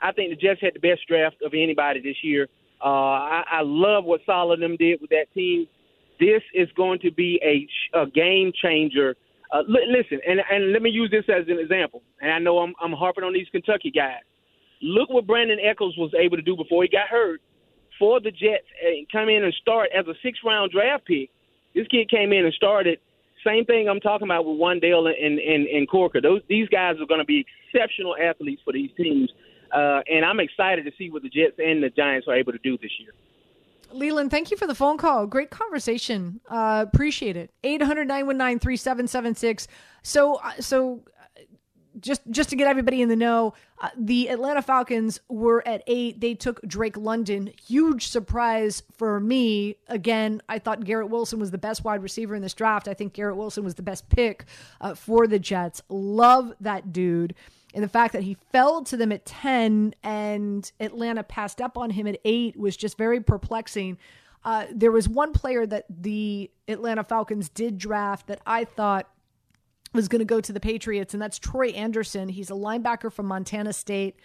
[0.01, 2.47] I think the Jets had the best draft of anybody this year.
[2.83, 5.67] Uh, I, I love what them did with that team.
[6.19, 9.15] This is going to be a, a game changer.
[9.51, 12.01] Uh, li- listen, and, and let me use this as an example.
[12.21, 14.23] And I know I'm, I'm harping on these Kentucky guys.
[14.83, 17.41] Look what Brandon Echols was able to do before he got hurt
[17.97, 21.31] for the Jets and come in and start as a six round draft pick
[21.73, 22.99] this kid came in and started.
[23.45, 26.21] Same thing I'm talking about with Wan'Dale and and, and Corker.
[26.21, 29.29] Those these guys are going to be exceptional athletes for these teams,
[29.71, 32.59] uh, and I'm excited to see what the Jets and the Giants are able to
[32.59, 33.13] do this year.
[33.91, 35.27] Leland, thank you for the phone call.
[35.27, 36.39] Great conversation.
[36.49, 37.51] Uh, appreciate it.
[37.63, 39.67] 800 919 3776.
[40.01, 41.01] So, uh, so
[42.03, 46.21] just just to get everybody in the know, uh, the Atlanta Falcons were at eight.
[46.21, 47.51] They took Drake London.
[47.65, 49.77] Huge surprise for me.
[49.87, 52.87] Again, I thought Garrett Wilson was the best wide receiver in this draft.
[52.87, 54.45] I think Garrett Wilson was the best pick
[54.81, 55.81] uh, for the Jets.
[55.89, 57.33] Love that dude.
[57.73, 61.89] And the fact that he fell to them at 10 and Atlanta passed up on
[61.89, 63.97] him at eight was just very perplexing.
[64.43, 69.09] Uh, there was one player that the Atlanta Falcons did draft that I thought
[69.93, 72.29] was going to go to the Patriots, and that's Troy Anderson.
[72.29, 74.19] He's a linebacker from Montana State.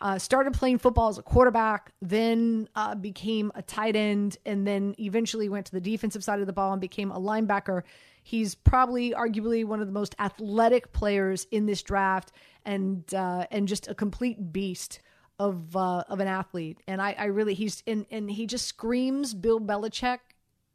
[0.00, 4.94] Uh, started playing football as a quarterback, then uh, became a tight end, and then
[4.98, 7.82] eventually went to the defensive side of the ball and became a linebacker.
[8.22, 12.32] He's probably, arguably, one of the most athletic players in this draft,
[12.64, 15.00] and uh, and just a complete beast
[15.38, 16.78] of uh, of an athlete.
[16.86, 20.20] And I, I really, he's and and he just screams Bill Belichick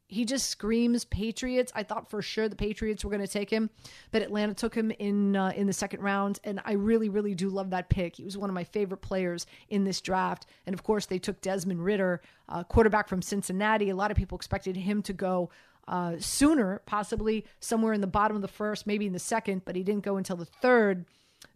[0.08, 1.72] he just screams Patriots.
[1.76, 3.70] I thought for sure the Patriots were going to take him,
[4.12, 7.50] but Atlanta took him in uh, in the second round, and I really, really do
[7.50, 8.18] love that pick.
[8.18, 11.42] He was one of my favorite players in this draft, and of course they took
[11.42, 13.90] Desmond Ridder, uh, quarterback from Cincinnati.
[13.90, 15.50] A lot of people expected him to go
[15.88, 19.76] uh, sooner, possibly somewhere in the bottom of the first, maybe in the second, but
[19.76, 21.06] he didn't go until the third.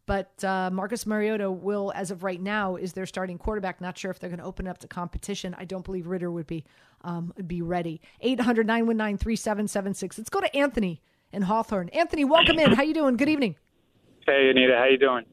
[0.10, 3.80] But uh, Marcus Mariota will, as of right now, is their starting quarterback.
[3.80, 5.56] Not sure if they're going to open up to competition.
[5.56, 6.65] I don't believe Ridder would be
[7.04, 8.02] um, be ready.
[8.22, 10.17] 800 919 3776.
[10.17, 11.89] Let's go to Anthony in Hawthorne.
[11.89, 12.74] Anthony, welcome in.
[12.74, 13.17] How you doing?
[13.17, 13.56] Good evening.
[14.26, 14.78] Hey, Anita.
[14.80, 15.26] How you doing?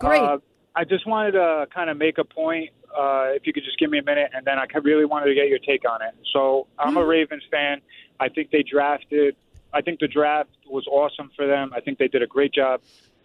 [0.00, 0.20] Great.
[0.20, 0.38] Uh,
[0.74, 2.70] I just wanted to kind of make a point.
[2.88, 5.34] Uh, if you could just give me a minute, and then I really wanted to
[5.36, 6.16] get your take on it.
[6.32, 7.08] So I'm a mm-hmm.
[7.08, 7.80] Ravens fan.
[8.18, 9.36] I think they drafted.
[9.72, 11.70] I think the draft was awesome for them.
[11.72, 12.80] I think they did a great job.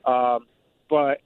[0.05, 0.45] Um,
[0.89, 1.21] but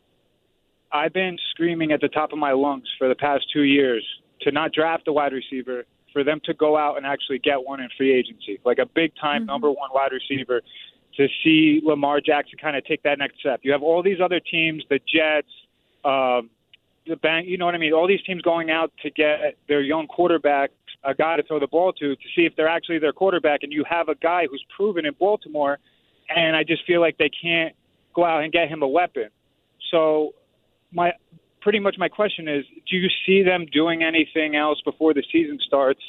[0.92, 4.06] I've been screaming at the top of my lungs for the past two years
[4.42, 7.80] to not draft a wide receiver, for them to go out and actually get one
[7.80, 9.48] in free agency, like a big time mm-hmm.
[9.48, 10.62] number one wide receiver,
[11.16, 13.60] to see Lamar Jackson kind of take that next step.
[13.64, 15.52] You have all these other teams, the Jets,
[16.06, 16.50] um,
[17.06, 17.94] the bank, you know what I mean?
[17.94, 20.72] All these teams going out to get their young quarterback,
[21.04, 23.74] a guy to throw the ball to, to see if they're actually their quarterback, and
[23.74, 25.80] you have a guy who's proven in Baltimore,
[26.30, 27.76] and I just feel like they can't
[28.14, 29.30] go out and get him a weapon.
[29.92, 30.34] So
[30.92, 31.14] my
[31.62, 35.60] pretty much my question is do you see them doing anything else before the season
[35.66, 36.02] starts?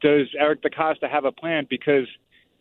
[0.00, 1.66] Does Eric DeCosta have a plan?
[1.68, 2.06] Because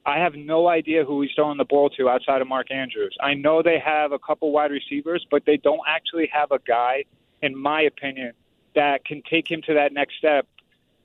[0.06, 3.16] I have no idea who he's throwing the ball to outside of Mark Andrews.
[3.22, 7.04] I know they have a couple wide receivers, but they don't actually have a guy,
[7.42, 8.32] in my opinion,
[8.74, 10.48] that can take him to that next step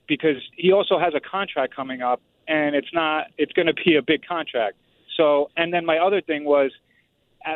[0.06, 3.96] because he also has a contract coming up and it's not it's going to be
[3.96, 4.76] a big contract.
[5.16, 6.70] So, and then my other thing was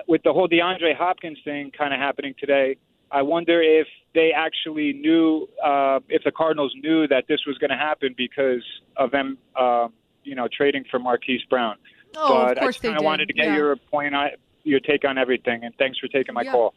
[0.08, 2.76] with the whole DeAndre Hopkins thing kind of happening today,
[3.10, 7.70] I wonder if they actually knew, uh, if the Cardinals knew that this was going
[7.70, 8.64] to happen because
[8.96, 9.88] of them, uh,
[10.24, 11.76] you know, trading for Marquise Brown.
[12.16, 13.56] Oh, of but I course they kind of wanted to get Yeah.
[13.56, 14.30] your point on
[14.64, 16.52] your take on everything, and thanks for taking my Yeah.
[16.52, 16.74] call.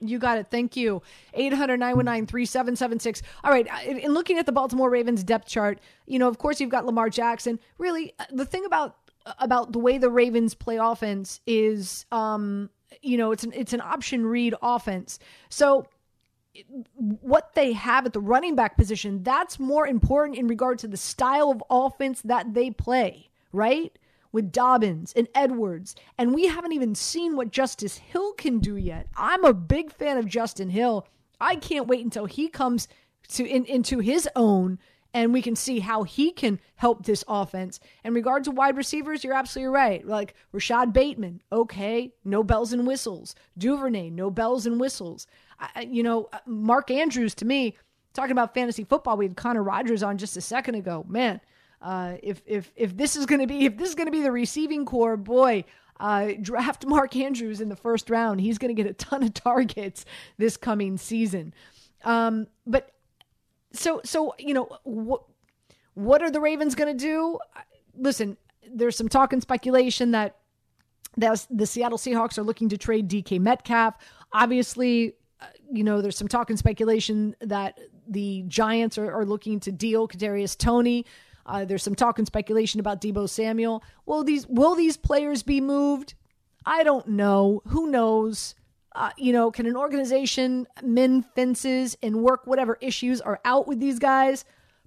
[0.00, 0.46] You got it.
[0.50, 1.02] Thank you.
[1.34, 3.22] 800 919 3776.
[3.44, 3.68] All right.
[3.86, 6.86] In in looking at the Baltimore Ravens depth chart, you know, of course, you've got
[6.86, 7.60] Lamar Jackson.
[7.78, 8.96] Really, uh, the thing about
[9.38, 12.70] about the way the Ravens play offense is, um,
[13.02, 15.18] you know, it's an it's an option read offense.
[15.48, 15.86] So
[16.96, 20.96] what they have at the running back position, that's more important in regard to the
[20.96, 23.96] style of offense that they play, right?
[24.32, 25.94] With Dobbins and Edwards.
[26.18, 29.06] And we haven't even seen what Justice Hill can do yet.
[29.16, 31.06] I'm a big fan of Justin Hill.
[31.40, 32.88] I can't wait until he comes
[33.28, 34.78] to in, into his own
[35.12, 37.80] and we can see how he can help this offense.
[38.04, 40.06] In regards to wide receivers, you're absolutely right.
[40.06, 43.34] Like Rashod Bateman, okay, no bells and whistles.
[43.58, 45.26] Duvernay, no bells and whistles.
[45.58, 47.76] I, you know, uh, Mark Andrews to me,
[48.12, 51.04] talking about fantasy football, we had Connor Rogers on just a second ago.
[51.08, 51.40] Man,
[51.82, 54.22] uh, if if if this is going to be if this is going to be
[54.22, 55.64] the receiving core, boy,
[55.98, 58.40] uh, draft Mark Andrews in the first round.
[58.40, 60.04] He's going to get a ton of targets
[60.38, 61.54] this coming season.
[62.04, 62.90] Um, but
[63.72, 65.22] so so you know what
[65.94, 67.38] what are the Ravens going to do?
[67.96, 68.36] Listen,
[68.72, 70.36] there's some talk and speculation that
[71.16, 73.94] that the Seattle Seahawks are looking to trade DK Metcalf.
[74.32, 77.78] Obviously, uh, you know there's some talk and speculation that
[78.08, 81.04] the Giants are, are looking to deal Kadarius Toney.
[81.46, 83.82] Uh, there's some talk and speculation about Deebo Samuel.
[84.06, 86.14] Will these will these players be moved?
[86.64, 87.62] I don't know.
[87.68, 88.54] Who knows?
[88.92, 93.78] Uh, you know, can an organization mend fences and work whatever issues are out with
[93.78, 94.44] these guys?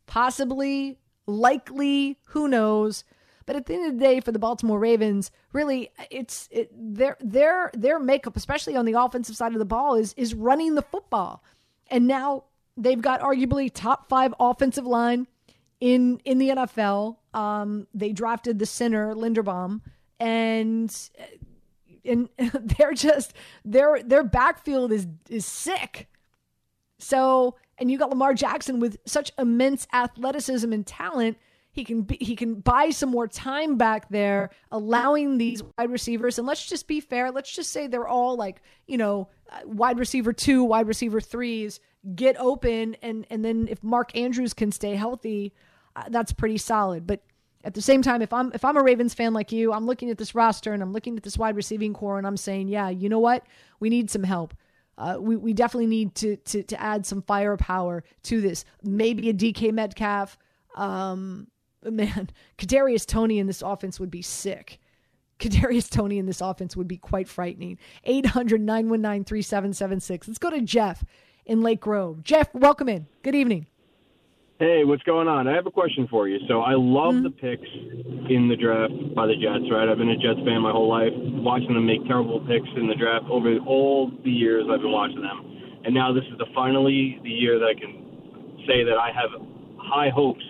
[0.08, 3.04] Possibly, likely, who knows?
[3.46, 7.18] But at the end of the day, for the Baltimore Ravens, really, it's it, their
[7.20, 10.82] their their makeup, especially on the offensive side of the ball, is is running the
[10.82, 11.44] football.
[11.88, 12.46] And now
[12.78, 15.28] they've got arguably top five offensive line
[15.80, 17.18] in in the NFL.
[17.34, 19.82] Um, they drafted the center Linderbaum,
[20.20, 20.96] and
[22.06, 22.30] and
[22.78, 26.08] they're just their their backfield is is sick.
[27.00, 31.38] So, and you got Lamar Jackson with such immense athleticism and talent,
[31.74, 36.38] he can be, he can buy some more time back there, allowing these wide receivers.
[36.38, 37.32] And let's just be fair.
[37.32, 41.80] Let's just say they're all like you know uh, wide receiver two, wide receiver threes,
[42.16, 45.52] get open, and and then if Mark Andrews can stay healthy,
[45.96, 47.08] uh, that's pretty solid.
[47.08, 47.22] But
[47.64, 50.10] at the same time, if I'm if I'm a Ravens fan like you, I'm looking
[50.10, 52.90] at this roster and I'm looking at this wide receiving core and I'm saying, yeah,
[52.90, 53.46] you know what?
[53.80, 54.54] We need some help.
[54.98, 58.66] Uh, we we definitely need to to to add some firepower to this.
[58.84, 60.38] Maybe a DK Metcalf.
[60.76, 61.48] Um,
[61.84, 64.80] man, Kadarius Toney in this offense would be sick.
[65.40, 67.78] Kadarius Toney in this offense would be quite frightening.
[68.04, 70.28] 800 919 3776.
[70.28, 71.04] Let's go to Jeff
[71.46, 72.24] in Lake Grove.
[72.24, 73.08] Jeff, welcome in.
[73.24, 73.68] Good evening.
[74.60, 75.48] Hey, what's going on?
[75.48, 76.38] I have a question for you.
[76.48, 77.24] So I love mm-hmm.
[77.26, 77.68] the picks
[78.30, 79.90] in the draft by the Jets, right?
[79.90, 81.10] I've been a Jets fan my whole life,
[81.42, 85.26] watching them make terrible picks in the draft over all the years I've been watching
[85.26, 85.82] them.
[85.86, 89.42] And now this is the finally the year that I can say that I have
[89.82, 90.46] high hopes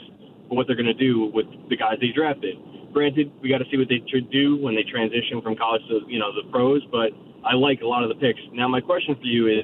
[0.50, 2.60] for what they're going to do with the guys they drafted.
[2.92, 6.04] Granted, we got to see what they tr- do when they transition from college to
[6.12, 7.16] you know the pros, but
[7.48, 8.44] I like a lot of the picks.
[8.52, 9.64] Now my question for you is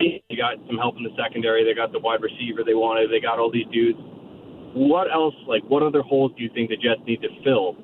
[0.00, 1.64] they got some help in the secondary.
[1.64, 3.10] They got the wide receiver they wanted.
[3.10, 3.98] They got all these dudes.
[4.74, 5.34] What else?
[5.46, 7.76] Like, what other holes do you think the Jets need to fill?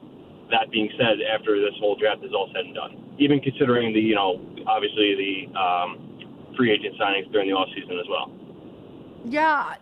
[0.51, 4.01] That being said, after this whole draft is all said and done, even considering the
[4.01, 8.33] you know obviously the um, free agent signings during the off season as well.
[9.27, 9.75] Yeah,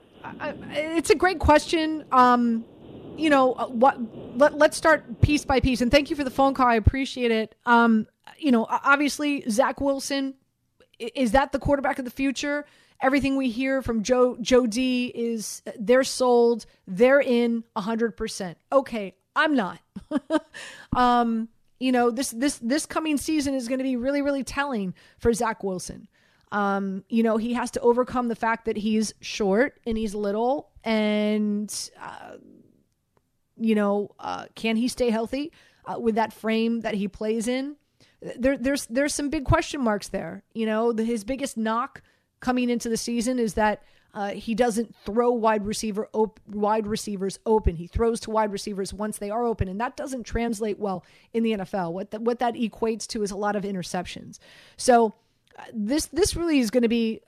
[0.73, 2.05] it's a great question.
[2.11, 2.65] Um,
[3.17, 3.97] you know uh, what?
[4.37, 5.81] Let, let's start piece by piece.
[5.81, 6.67] And thank you for the phone call.
[6.67, 7.55] I appreciate it.
[7.65, 10.35] Um, you know, obviously Zach Wilson
[10.99, 12.67] is that the quarterback of the future?
[13.01, 18.59] Everything we hear from Joe Joe D is uh, they're sold, they're in hundred percent.
[18.73, 19.81] Okay, I'm not.
[20.97, 24.95] um, you know this this this coming season is going to be really really telling
[25.19, 26.09] for Zach Wilson.
[26.53, 30.71] Um, you know he has to overcome the fact that he's short and he's little,
[30.83, 32.37] and uh,
[33.59, 35.53] you know uh, can he stay healthy
[35.85, 37.77] uh, with that frame that he plays in?
[38.37, 40.43] There, there's there's some big question marks there.
[40.55, 42.03] You know the, his biggest knock
[42.41, 43.83] coming into the season is that
[44.17, 47.77] uh, he doesn't throw wide receiver op- wide receivers open.
[47.77, 51.05] He throws to wide receivers once they are open, and that doesn't translate well
[51.35, 51.93] in the NFL.
[51.93, 54.39] What that what that equates to is a lot of interceptions.
[54.79, 55.15] So
[55.59, 57.21] uh, this this really is going to be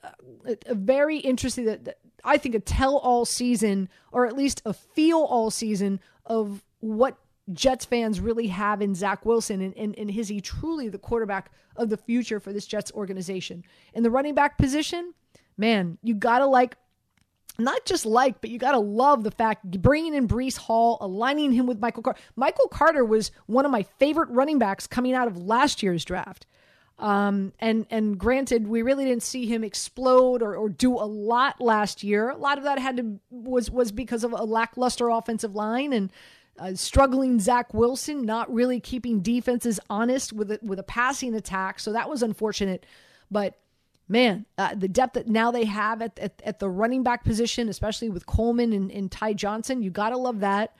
[0.45, 1.65] a, a very interesting.
[1.65, 5.99] That, that I think a tell all season, or at least a feel all season
[6.25, 7.17] of what
[7.53, 11.51] Jets fans really have in Zach Wilson, and, and, and is he truly the quarterback
[11.75, 13.63] of the future for this Jets organization?
[13.93, 15.13] In the running back position,
[15.57, 16.75] man, you gotta like
[17.59, 21.51] not just like, but you got to love the fact bringing in Breece Hall, aligning
[21.51, 22.19] him with Michael Carter.
[22.35, 26.45] Michael Carter was one of my favorite running backs coming out of last year's draft.
[26.97, 31.61] Um, and and granted, we really didn't see him explode or, or do a lot
[31.61, 32.29] last year.
[32.29, 36.11] A lot of that had to was was because of a lackluster offensive line and
[36.59, 41.79] uh, struggling Zach Wilson, not really keeping defenses honest with a, with a passing attack.
[41.79, 42.85] So that was unfortunate.
[43.31, 43.57] But
[44.07, 47.69] man, uh, the depth that now they have at, at, at, the running back position,
[47.69, 50.75] especially with Coleman and, and Ty Johnson, you got to love that.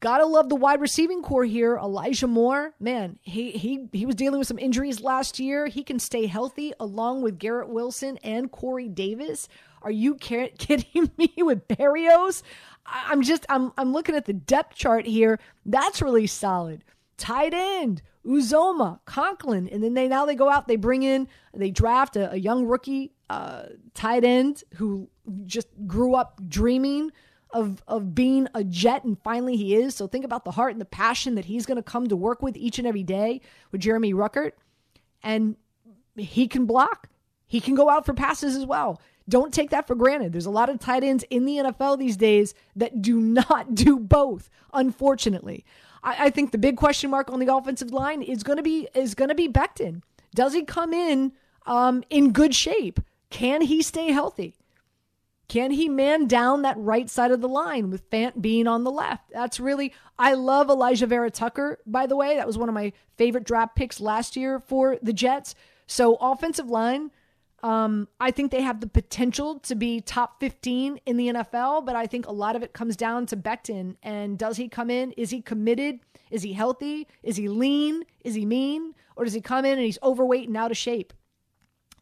[0.00, 1.78] Gotta love the wide receiving core here.
[1.78, 5.66] Elijah Moore, man, he he he was dealing with some injuries last year.
[5.66, 9.48] He can stay healthy along with Garrett Wilson and Corey Davis.
[9.80, 12.42] Are you kidding me with Berrios?
[12.86, 15.38] I'm just I'm I'm looking at the depth chart here.
[15.64, 16.84] That's really solid.
[17.16, 21.70] Tight end, Uzomah, Conklin, and then they now they go out, they bring in, they
[21.70, 23.64] draft a, a young rookie uh,
[23.94, 25.08] tight end who
[25.46, 27.10] just grew up dreaming
[27.50, 29.94] of of being a jet and finally he is.
[29.94, 32.42] So think about the heart and the passion that he's going to come to work
[32.42, 34.52] with each and every day with Jeremy Ruckert.
[35.22, 35.56] And
[36.16, 37.08] he can block.
[37.46, 39.00] He can go out for passes as well.
[39.28, 40.32] Don't take that for granted.
[40.32, 43.98] There's a lot of tight ends in the NFL these days that do not do
[43.98, 45.64] both, unfortunately.
[46.02, 49.14] I, I think the big question mark on the offensive line is gonna be is
[49.14, 50.02] gonna be Becton.
[50.34, 51.32] Does he come in
[51.66, 53.00] um, in good shape?
[53.30, 54.56] Can he stay healthy?
[55.48, 58.90] Can he man down that right side of the line with Fant being on the
[58.90, 59.30] left?
[59.30, 62.36] That's really, I love Alijah Vera-Tucker, by the way.
[62.36, 65.54] That was one of my favorite draft picks last year for the Jets.
[65.86, 67.10] So, offensive line,
[67.64, 71.96] um, I think they have the potential to be top 15 in the NFL, but
[71.96, 73.96] I think a lot of it comes down to Becton.
[74.02, 75.12] And does he come in?
[75.12, 76.00] Is he committed?
[76.30, 77.08] Is he healthy?
[77.22, 78.04] Is he lean?
[78.22, 78.94] Is he mean?
[79.16, 81.12] Or does he come in and he's overweight and out of shape?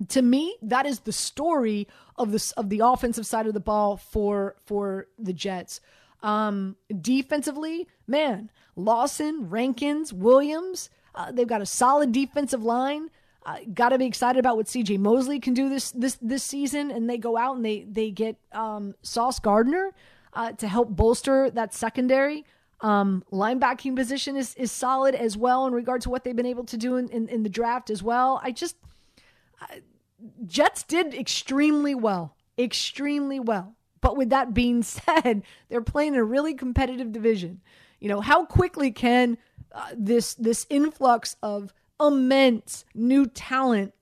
[0.08, 1.86] to me, that is the story
[2.16, 5.80] of this of the offensive side of the ball for for the Jets.
[6.22, 13.10] Um, defensively, man, Lawson, Rankins, Williams, uh, they've got a solid defensive line.
[13.44, 16.90] Uh, got to be excited about what CJ Mosley can do this this this season,
[16.90, 19.92] and they go out and they they get um, Sauce Gardner
[20.32, 22.44] uh, to help bolster that secondary.
[22.80, 26.64] Um, linebacking position is is solid as well in regard to what they've been able
[26.64, 28.40] to do in, in, in the draft as well.
[28.42, 28.76] I just
[30.46, 33.76] Jets did extremely well, extremely well.
[34.00, 37.60] But with that being said, they're playing in a really competitive division.
[38.00, 39.38] You know, how quickly can
[39.72, 41.72] uh, this this influx of
[42.06, 43.94] immense new talent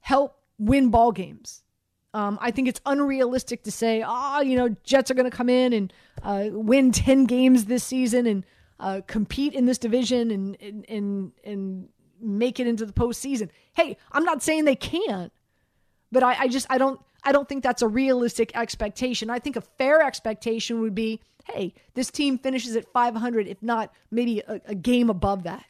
[0.00, 1.62] help win ball games?
[2.14, 5.36] Um, I think it's unrealistic to say, ah, oh, you know, Jets are going to
[5.36, 5.92] come in and
[6.22, 8.44] uh, win ten games this season and
[8.80, 11.88] uh, compete in this division and and and, and
[12.20, 13.50] make it into the postseason.
[13.74, 15.32] Hey, I'm not saying they can't,
[16.10, 19.30] but I, I just I don't I don't think that's a realistic expectation.
[19.30, 23.92] I think a fair expectation would be, hey, this team finishes at 500, if not
[24.10, 25.64] maybe a, a game above that.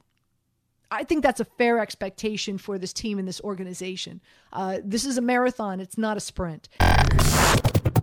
[0.90, 4.20] I think that's a fair expectation for this team and this organization.
[4.52, 6.68] Uh, this is a marathon; it's not a sprint.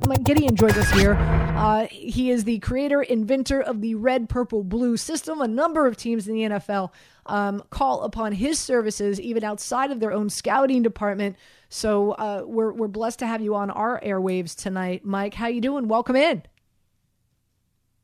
[0.08, 1.14] Mike Giddings joins us here.
[1.14, 5.42] Uh, he is the creator, inventor of the red, purple, blue system.
[5.42, 6.92] A number of teams in the NFL
[7.26, 11.38] um, call upon his services, even outside of their own scouting department.
[11.70, 15.34] So uh, we're we're blessed to have you on our airwaves tonight, Mike.
[15.34, 15.88] How you doing?
[15.88, 16.44] Welcome in.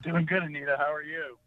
[0.04, 0.76] Doing good, Anita.
[0.80, 1.38] How are you?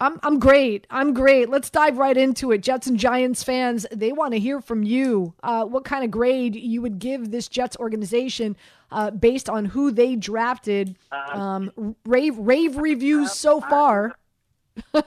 [0.00, 0.86] I'm I'm great.
[0.90, 1.48] I'm great.
[1.48, 2.62] Let's dive right into it.
[2.62, 5.34] Jets and Giants fans, they want to hear from you.
[5.42, 8.56] Uh, what kind of grade you would give this Jets organization
[8.92, 10.96] uh, based on who they drafted?
[11.10, 14.16] Um, rave rave reviews so far.
[14.94, 15.04] um,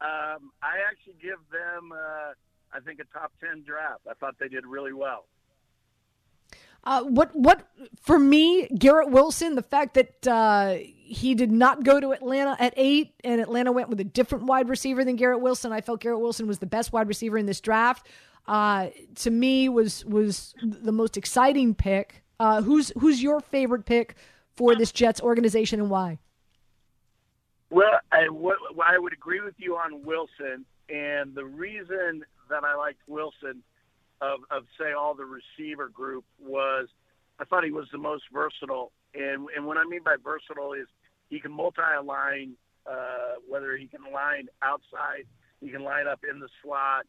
[0.00, 2.32] I actually give them, uh,
[2.72, 4.02] I think, a top ten draft.
[4.08, 5.24] I thought they did really well.
[6.84, 7.68] Uh, what what
[8.00, 10.78] for me, Garrett Wilson, the fact that uh,
[11.12, 14.70] he did not go to Atlanta at eight, and Atlanta went with a different wide
[14.70, 15.70] receiver than Garrett Wilson.
[15.70, 18.08] I felt Garrett Wilson was the best wide receiver in this draft.
[18.46, 22.22] Uh, to me, was was the most exciting pick.
[22.40, 24.16] Uh, who's who's your favorite pick
[24.56, 26.18] for this Jets organization, and why?
[27.68, 32.74] Well, I, what, I would agree with you on Wilson, and the reason that I
[32.74, 33.62] liked Wilson
[34.20, 36.88] of, of say all the receiver group was
[37.38, 38.92] I thought he was the most versatile.
[39.14, 40.86] And and what I mean by versatile is
[41.32, 42.52] he can multi-align,
[42.86, 45.24] uh, whether he can line outside,
[45.62, 47.06] he can line up in the slot.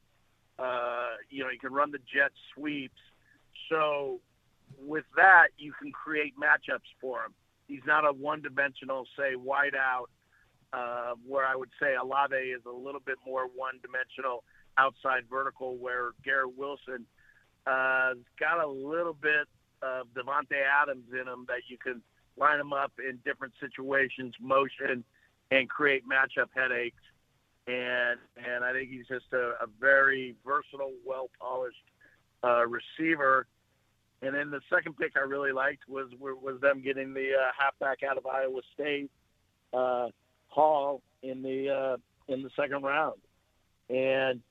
[0.58, 3.02] Uh, you know, he can run the jet sweeps.
[3.70, 4.22] So
[4.80, 7.34] with that, you can create matchups for him.
[7.68, 10.10] He's not a one-dimensional, say, wide out,
[10.72, 14.46] uh, where I would say Olave is a little bit more one-dimensional
[14.78, 17.06] outside vertical where Garrett Wilson
[17.68, 19.48] uh, got a little bit
[19.82, 22.02] of Davante Adams in him that you can
[22.38, 25.04] line him up in different situations, motion,
[25.52, 27.02] and create matchup headaches.
[27.68, 31.78] And and I think he's just a, a very versatile, well polished
[32.44, 33.48] uh, receiver.
[34.22, 38.04] And then the second pick I really liked was was them getting the uh, halfback
[38.04, 39.12] out of Iowa State,
[39.74, 40.08] uh,
[40.48, 43.20] Hall, in the uh, in the second round.
[43.90, 44.42] And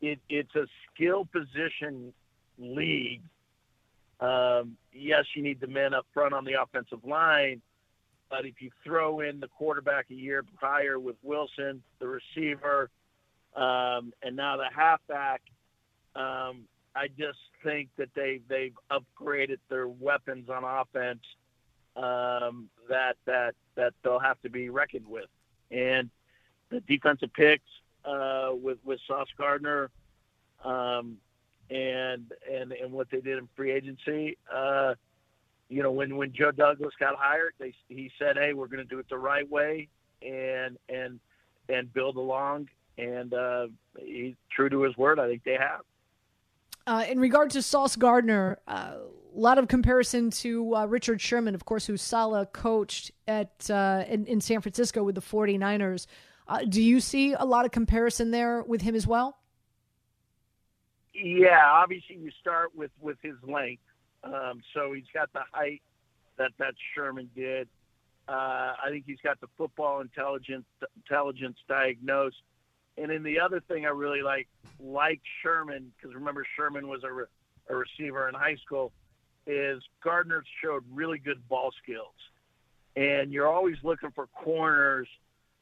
[0.00, 2.12] it, it's a skill position
[2.58, 3.22] league.
[4.20, 7.60] Um, yes, you need the men up front on the offensive line,
[8.30, 12.90] but if you throw in the quarterback a year prior with Wilson, the receiver,
[13.54, 15.42] um, and now the halfback,
[16.14, 16.64] um,
[16.94, 21.20] I just think that they they've upgraded their weapons on offense
[21.94, 25.28] um, that that that they'll have to be reckoned with,
[25.70, 26.10] and
[26.70, 27.68] the defensive picks
[28.04, 29.90] uh, with with Sauce Gardner,
[30.64, 31.18] um,
[31.70, 34.38] and and and what they did in free agency.
[34.52, 34.94] Uh,
[35.68, 38.88] you know, when when Joe Douglas got hired, they he said, "Hey, we're going to
[38.88, 39.88] do it the right way
[40.22, 41.20] and and
[41.68, 43.66] and build along." And uh,
[43.98, 45.18] he's true to his word.
[45.18, 45.80] I think they have.
[46.86, 48.98] Uh, in regard to Sauce Gardner, a uh,
[49.34, 54.24] lot of comparison to uh, Richard Sherman, of course, who Saleh coached at uh, in,
[54.26, 56.06] in, San Francisco with the 49ers.
[56.46, 59.36] Uh, do you see a lot of comparison there with him as well?
[61.16, 63.82] Yeah, obviously you start with with his length.
[64.22, 65.82] Um, so he's got the height
[66.36, 67.68] that that Sherman did.
[68.28, 72.42] Uh, I think he's got the football intelligence intelligence diagnosed.
[72.98, 74.48] And then the other thing I really like,
[74.80, 77.24] like Sherman, because remember Sherman was a, re-
[77.68, 78.92] a receiver in high school,
[79.46, 82.14] is Gardner showed really good ball skills.
[82.96, 85.08] And you're always looking for corners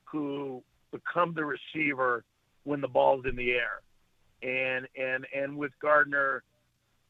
[0.04, 2.24] who become the receiver
[2.62, 3.80] when the ball's in the air.
[4.44, 6.42] And and and with Gardner,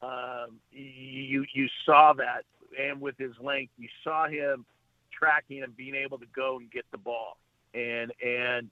[0.03, 2.45] um, you you saw that,
[2.80, 4.64] and with his length, you saw him
[5.12, 7.39] tracking and being able to go and get the ball,
[7.74, 8.70] and and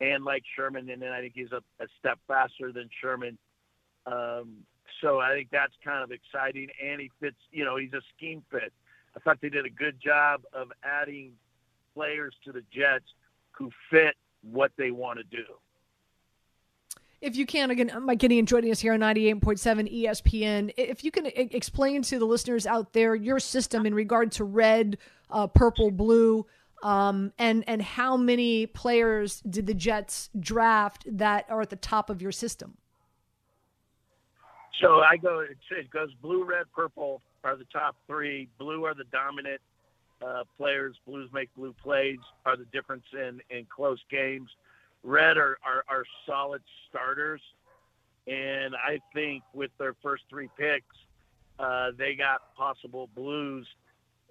[0.00, 3.38] and like Sherman, and then I think he's a, a step faster than Sherman.
[4.06, 4.58] Um,
[5.00, 7.36] so I think that's kind of exciting, and he fits.
[7.50, 8.72] You know, he's a scheme fit.
[9.16, 11.32] I thought they did a good job of adding
[11.94, 13.06] players to the Jets
[13.52, 15.44] who fit what they want to do.
[17.26, 20.72] If you can, again, Mike Giddings joining us here on 98.7 ESPN.
[20.76, 24.96] If you can explain to the listeners out there your system in regard to red,
[25.28, 26.46] uh, purple, blue,
[26.84, 32.10] um, and and how many players did the Jets draft that are at the top
[32.10, 32.76] of your system?
[34.80, 35.40] So I go.
[35.40, 38.48] It goes blue, red, purple are the top three.
[38.56, 39.60] Blue are the dominant
[40.24, 40.94] uh, players.
[41.04, 42.20] Blues make blue plays.
[42.44, 44.48] Are the difference in in close games.
[45.06, 47.40] Red are, are, are solid starters.
[48.26, 50.96] And I think with their first three picks,
[51.60, 53.66] uh, they got possible blues.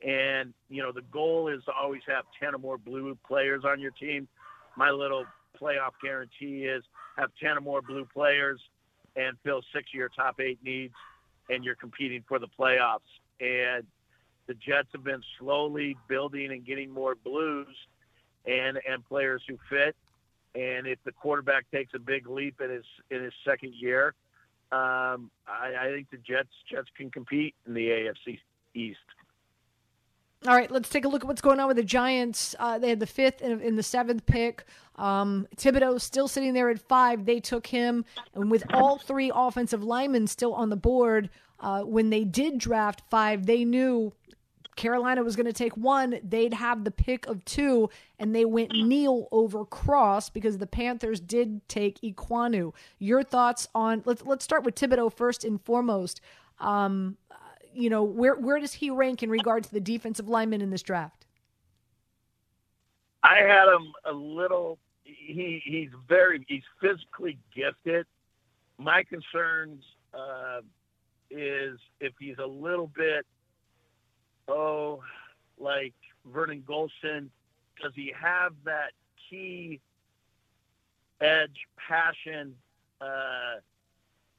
[0.06, 3.80] And, you know, the goal is to always have 10 or more blue players on
[3.80, 4.28] your team.
[4.76, 5.24] My little
[5.60, 6.84] playoff guarantee is
[7.18, 8.60] have 10 or more blue players
[9.16, 10.94] and fill six of your top eight needs,
[11.50, 13.00] and you're competing for the playoffs.
[13.40, 13.86] And
[14.48, 17.74] the Jets have been slowly building and getting more blues
[18.46, 19.96] and, and players who fit.
[20.56, 24.16] And if the quarterback takes a big leap in his in his second year,
[24.72, 28.40] um, I, I think the Jets Jets can compete in the AFC
[28.74, 29.00] East.
[30.48, 32.56] All right, let's take a look at what's going on with the Giants.
[32.60, 34.66] Uh, they had the fifth and, in the seventh pick.
[34.96, 37.26] Um, Thibodeaux still sitting there at five.
[37.26, 41.30] They took him, and with all three offensive linemen still on the board,
[41.60, 44.14] uh, when they did draft five, they knew
[44.76, 48.72] Carolina was going to take one, they'd have the pick of two, and they went
[48.72, 52.74] Neal over Cross because the Panthers did take Ekwonu.
[53.00, 56.22] Your thoughts on let's let's start with Thibodeaux first and foremost.
[56.60, 57.18] Um,
[57.74, 60.82] you know, where where does he rank in regard to the defensive lineman in this
[60.82, 61.26] draft?
[63.24, 64.78] I had him a little.
[65.04, 68.06] He he's very he's physically gifted.
[68.78, 70.62] My concerns uh,
[71.32, 73.26] is if he's a little bit
[74.48, 75.02] oh,
[75.60, 75.94] like
[76.26, 77.30] Vernon Gholston,
[77.82, 78.92] does he have that
[79.30, 79.80] key
[81.22, 82.56] edge, passion,
[83.02, 83.56] uh,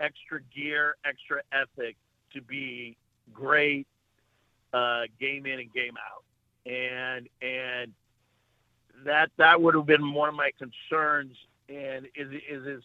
[0.01, 1.97] extra gear, extra ethic
[2.33, 2.97] to be
[3.33, 3.87] great
[4.73, 6.25] uh, game in and game out?
[6.71, 7.93] And and
[9.05, 11.37] that that would have been one of my concerns.
[11.69, 12.83] And is is his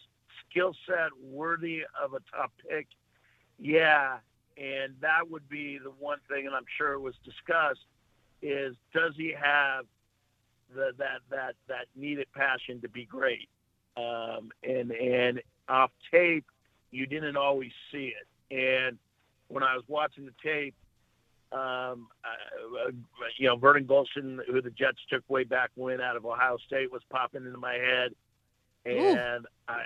[0.50, 2.86] skill set worthy of a top pick?
[3.58, 4.18] Yeah,
[4.56, 7.86] and that would be the one thing, and I'm sure it was discussed,
[8.40, 9.84] is does he have
[10.74, 13.48] the, that that that needed passion to be great?
[13.96, 16.46] Um, and and off tape,
[16.90, 18.26] you didn't always see it.
[18.54, 18.98] And
[19.48, 20.74] when I was watching the tape,
[21.52, 22.90] Um, uh,
[23.36, 26.90] you know, Vernon Gholston, who the Jets took way back when out of Ohio State,
[26.90, 28.14] was popping into my head,
[28.86, 29.84] and I,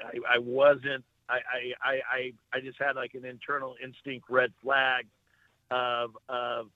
[0.00, 1.04] I, I wasn't.
[1.28, 1.38] I,
[1.82, 5.06] I, I, I just had like an internal instinct red flag
[5.70, 6.68] of, of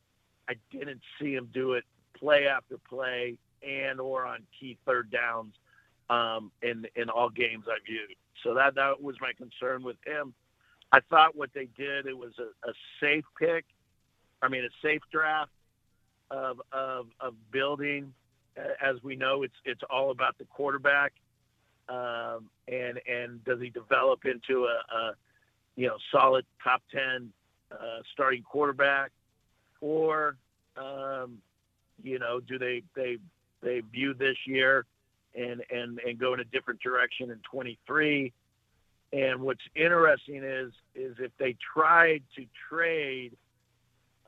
[0.48, 1.84] I didn't see him do it
[2.18, 5.54] play after play and or on key third downs
[6.10, 8.14] um, in in all games I viewed.
[8.42, 10.34] So that that was my concern with him.
[10.92, 13.64] I thought what they did it was a, a safe pick.
[14.40, 15.50] I mean, a safe draft
[16.30, 18.12] of of of building.
[18.80, 21.12] As we know, it's it's all about the quarterback,
[21.88, 25.12] um, and and does he develop into a, a
[25.76, 27.32] you know solid top ten
[27.72, 29.10] uh, starting quarterback,
[29.80, 30.36] or
[30.76, 31.38] um,
[32.02, 33.18] you know do they they
[33.62, 34.84] they view this year
[35.34, 38.32] and and and go in a different direction in 23
[39.12, 43.36] and what's interesting is is if they tried to trade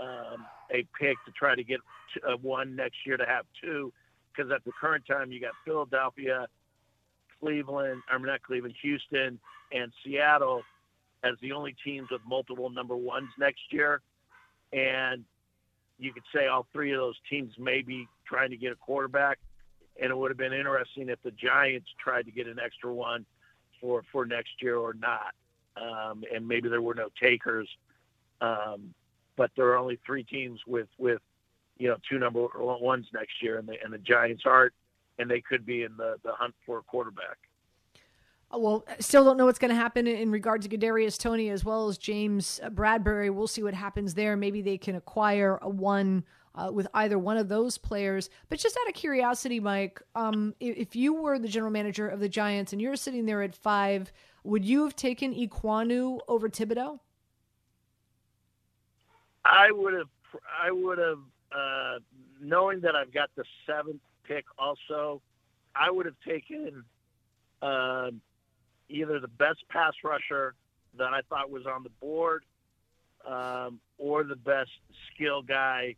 [0.00, 1.80] um, a pick to try to get
[2.26, 3.92] uh, one next year to have two,
[4.32, 6.46] because at the current time you got Philadelphia,
[7.40, 9.38] Cleveland, mean not Cleveland, Houston,
[9.72, 10.62] and Seattle
[11.22, 14.00] as the only teams with multiple number ones next year,
[14.72, 15.24] and
[15.98, 19.38] you could say all three of those teams may be trying to get a quarterback,
[20.00, 23.26] and it would have been interesting if the Giants tried to get an extra one
[23.80, 25.34] for for next year or not.
[25.76, 27.68] Um, and maybe there were no takers.
[28.40, 28.94] Um,
[29.36, 31.20] but there are only three teams with with
[31.78, 34.72] you know two number ones next year, and the and the Giants aren't,
[35.20, 37.38] and they could be in the the hunt for a quarterback.
[38.52, 41.64] Oh, well, still don't know what's going to happen in regard to Kadarius Toney as
[41.64, 43.32] well as James Bradberry.
[43.32, 44.36] We'll see what happens there.
[44.36, 46.24] Maybe they can acquire a one
[46.56, 48.28] uh, with either one of those players.
[48.48, 52.18] But just out of curiosity, Mike, um, if, if, you were the general manager of
[52.18, 54.10] the Giants and you're sitting there at five,
[54.42, 56.98] would you have taken Ekwonu over Thibodeaux?
[59.44, 60.08] I would have.
[60.62, 61.18] I would have,
[61.52, 61.98] uh,
[62.40, 64.00] knowing that I've got the seventh
[64.30, 64.44] pick.
[64.58, 65.20] Also,
[65.74, 66.84] I would have taken.
[67.62, 68.10] Uh,
[68.88, 70.54] either the best pass rusher
[70.98, 72.44] that I thought was on the board,
[73.26, 74.70] um, or the best
[75.12, 75.94] skill guy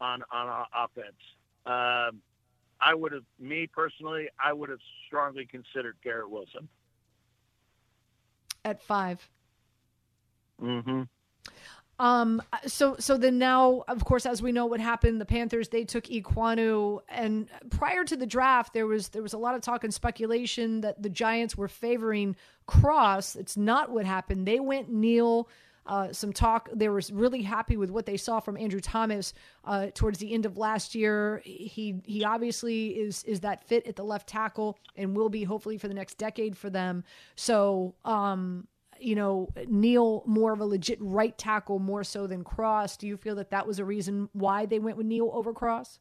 [0.00, 1.20] on on offense.
[1.64, 2.20] Um,
[2.80, 6.68] I would have, me personally, I would have strongly considered Garrett Wilson
[8.64, 9.28] at 5
[10.60, 11.02] Mm-hmm.
[11.98, 15.84] Um, so, so then now, of course, as we know what happened, the Panthers, they
[15.84, 19.84] took Ekwonu and prior to the draft, there was, there was a lot of talk
[19.84, 22.34] and speculation that the Giants were favoring
[22.66, 23.36] Cross.
[23.36, 24.46] It's not what happened.
[24.46, 25.48] They went Neal,
[25.86, 26.68] uh, some talk.
[26.72, 29.34] They were really happy with what they saw from Andrew Thomas
[29.64, 31.42] uh, towards the end of last year.
[31.44, 35.78] He he obviously is is that fit at the left tackle and will be hopefully
[35.78, 37.04] for the next decade for them.
[37.34, 38.68] So um,
[39.02, 42.98] you know, Neal more of a legit right tackle more so than Cross.
[42.98, 46.00] Do you feel that that was a reason why they went with Neal over Cross?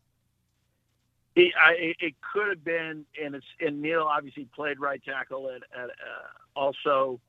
[1.35, 5.63] It, I, it could have been, and it's and Neal obviously played right tackle and,
[5.77, 7.21] and uh, also,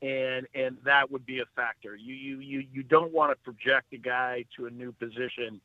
[0.00, 1.96] and and that would be a factor.
[1.96, 5.60] You you you you don't want to project a guy to a new position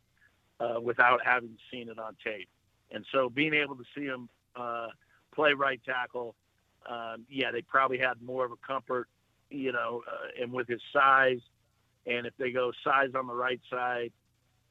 [0.60, 2.50] uh, without having seen it on tape,
[2.90, 4.88] and so being able to see him uh,
[5.36, 6.34] play right tackle,
[6.90, 9.08] um, yeah, they probably had more of a comfort
[9.50, 11.40] you know, uh, and with his size,
[12.06, 14.12] and if they go size on the right side,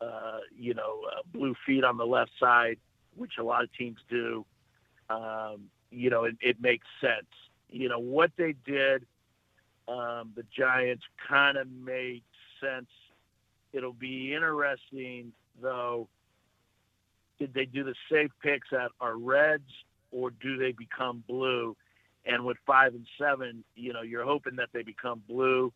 [0.01, 2.79] uh, you know, uh, blue feet on the left side,
[3.14, 4.45] which a lot of teams do,
[5.09, 7.27] um, you know, it, it makes sense.
[7.70, 9.07] You know, what they did,
[9.89, 12.22] um, the Giants kind of made
[12.61, 12.89] sense.
[13.72, 16.09] It'll be interesting, though.
[17.39, 19.70] Did they do the safe picks that are reds,
[20.11, 21.77] or do they become blue?
[22.27, 25.72] And with five and seven, you know, you're hoping that they become blue.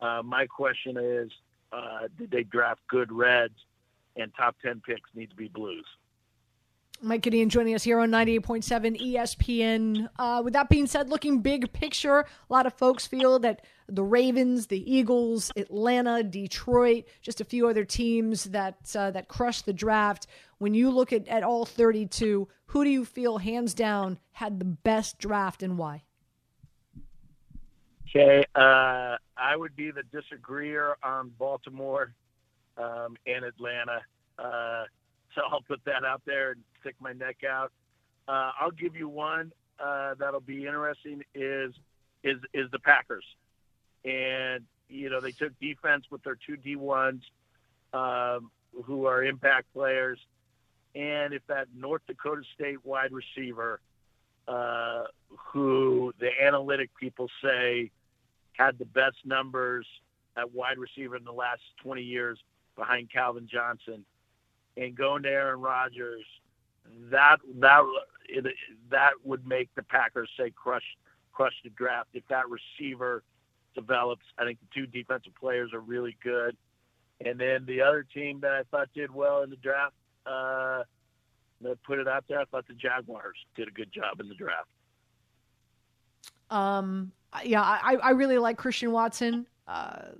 [0.00, 1.30] Uh, my question is,
[1.72, 3.54] uh, did they draft good reds?
[4.16, 5.84] And top 10 picks need to be blues.
[7.02, 10.08] Mike Giddings joining us here on 98.7 ESPN.
[10.18, 14.02] Uh, with that being said, looking big picture, a lot of folks feel that the
[14.02, 19.72] Ravens, the Eagles, Atlanta, Detroit, just a few other teams that uh, that crushed the
[19.72, 20.26] draft.
[20.58, 24.64] When you look at, at all 32, who do you feel hands down had the
[24.64, 26.02] best draft and why?
[28.08, 32.14] Okay, uh, I would be the disagreeer on Baltimore
[32.78, 34.00] um, and Atlanta.
[35.36, 37.70] So I'll put that out there and stick my neck out.
[38.26, 41.72] Uh, I'll give you one uh, that'll be interesting is
[42.24, 43.24] is is the Packers,
[44.04, 47.22] and you know they took defense with their two D ones,
[47.92, 48.50] um,
[48.84, 50.18] who are impact players,
[50.94, 53.80] and if that North Dakota State wide receiver,
[54.48, 55.04] uh,
[55.52, 57.90] who the analytic people say
[58.54, 59.86] had the best numbers
[60.36, 62.38] at wide receiver in the last 20 years,
[62.74, 64.04] behind Calvin Johnson
[64.76, 66.24] and going to Aaron Rodgers,
[67.10, 67.82] that that
[68.28, 68.46] it,
[68.90, 70.84] that would make the Packers say crush
[71.32, 73.22] crush the draft if that receiver
[73.74, 74.24] develops.
[74.38, 76.56] I think the two defensive players are really good,
[77.24, 79.94] and then the other team that I thought did well in the draft.
[80.24, 80.82] Uh,
[81.60, 82.40] that put it out there.
[82.40, 84.68] I thought the Jaguars did a good job in the draft.
[86.50, 87.12] Um,
[87.44, 89.46] yeah, I, I really like Christian Watson.
[89.66, 90.10] Uh,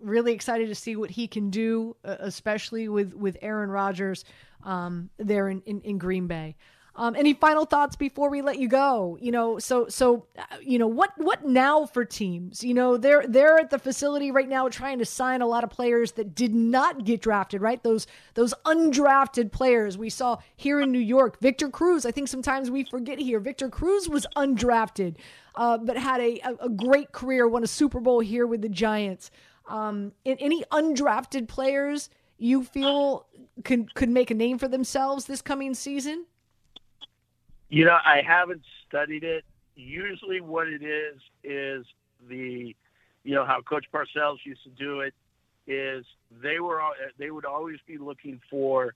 [0.00, 4.24] really excited to see what he can do, uh, especially with with Aaron Rodgers
[4.64, 6.56] um, there in, in, in Green Bay.
[6.98, 9.18] Um, any final thoughts before we let you go?
[9.20, 12.64] You know, so so uh, you know what what now for teams?
[12.64, 15.68] You know, they're they're at the facility right now trying to sign a lot of
[15.68, 17.60] players that did not get drafted.
[17.60, 21.38] Right, those those undrafted players we saw here in New York.
[21.40, 22.06] Victor Cruz.
[22.06, 23.40] I think sometimes we forget here.
[23.40, 25.16] Victor Cruz was undrafted,
[25.54, 27.46] uh, but had a, a great career.
[27.46, 29.30] Won a Super Bowl here with the Giants.
[29.68, 33.26] Um, in, any undrafted players you feel
[33.64, 36.26] could could make a name for themselves this coming season?
[37.68, 39.44] You know, I haven't studied it.
[39.74, 41.84] Usually, what it is is
[42.28, 42.74] the,
[43.24, 45.14] you know, how Coach Parcells used to do it
[45.66, 46.04] is
[46.42, 46.80] they were
[47.18, 48.94] they would always be looking for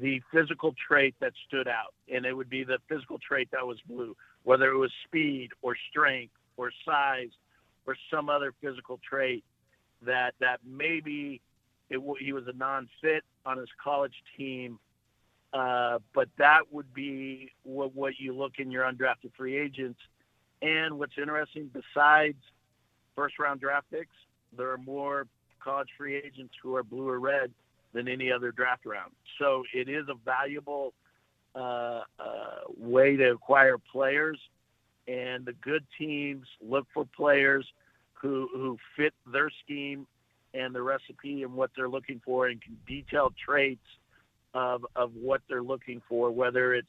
[0.00, 3.78] the physical trait that stood out, and it would be the physical trait that was
[3.86, 7.30] blue, whether it was speed or strength or size
[7.86, 9.44] or some other physical trait
[10.02, 11.40] that that maybe
[11.90, 14.78] it, he was a non-fit on his college team
[15.52, 19.98] uh, but that would be what, what you look in your undrafted free agents.
[20.60, 22.38] And what's interesting, besides
[23.16, 24.14] first round draft picks,
[24.56, 25.26] there are more
[25.62, 27.52] college free agents who are blue or red
[27.92, 29.12] than any other draft round.
[29.38, 30.92] So it is a valuable
[31.54, 34.38] uh, uh, way to acquire players.
[35.06, 37.66] And the good teams look for players
[38.20, 40.06] who, who fit their scheme
[40.54, 43.84] and the recipe and what they're looking for and detailed traits
[44.54, 46.88] of of what they're looking for, whether it's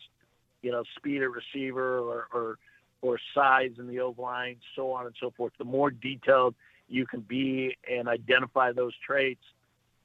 [0.61, 2.57] you know speed at receiver or or,
[3.01, 5.53] or size in the O line, so on and so forth.
[5.57, 6.55] The more detailed
[6.87, 9.43] you can be and identify those traits,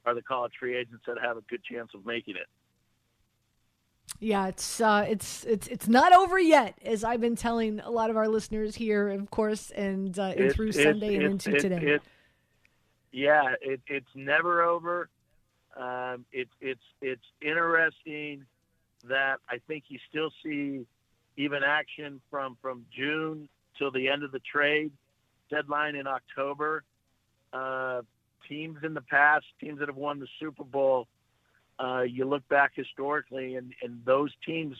[0.04, 2.46] are the college free agents that have a good chance of making it.
[4.20, 8.10] Yeah, it's uh, it's it's it's not over yet, as I've been telling a lot
[8.10, 11.98] of our listeners here, of course, and, uh, and through Sunday and into today.
[13.12, 15.08] yeah, it, it's never over.
[15.76, 18.44] Um, it, it's it's interesting
[19.08, 20.86] that I think you still see
[21.36, 24.92] even action from from June till the end of the trade
[25.50, 26.84] deadline in October.
[27.52, 28.02] Uh,
[28.48, 31.06] teams in the past, teams that have won the Super Bowl,
[31.78, 34.76] uh, you look back historically, and, and those teams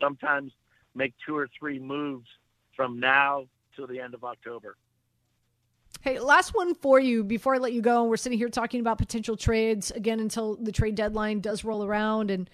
[0.00, 0.52] sometimes
[0.94, 2.28] make two or three moves
[2.74, 4.76] from now till the end of October.
[6.00, 8.04] Hey, last one for you before I let you go.
[8.04, 12.30] We're sitting here talking about potential trades again until the trade deadline does roll around,
[12.30, 12.48] and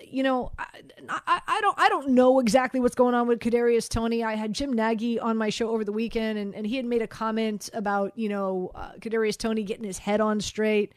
[0.00, 0.64] you know, I,
[1.08, 4.24] I, I, don't I don't know exactly what's going on with Kadarius Toney.
[4.24, 7.02] I had Jim Nagy on my show over the weekend, and, and he had made
[7.02, 10.92] a comment about you know uh, Kadarius Toney getting his head on straight.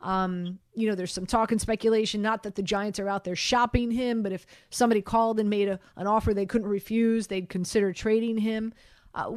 [0.00, 2.22] Um, you know, there's some talk and speculation.
[2.22, 5.68] Not that the Giants are out there shopping him, but if somebody called and made
[5.68, 8.72] a, an offer they couldn't refuse, they'd consider trading him.
[9.14, 9.30] Uh,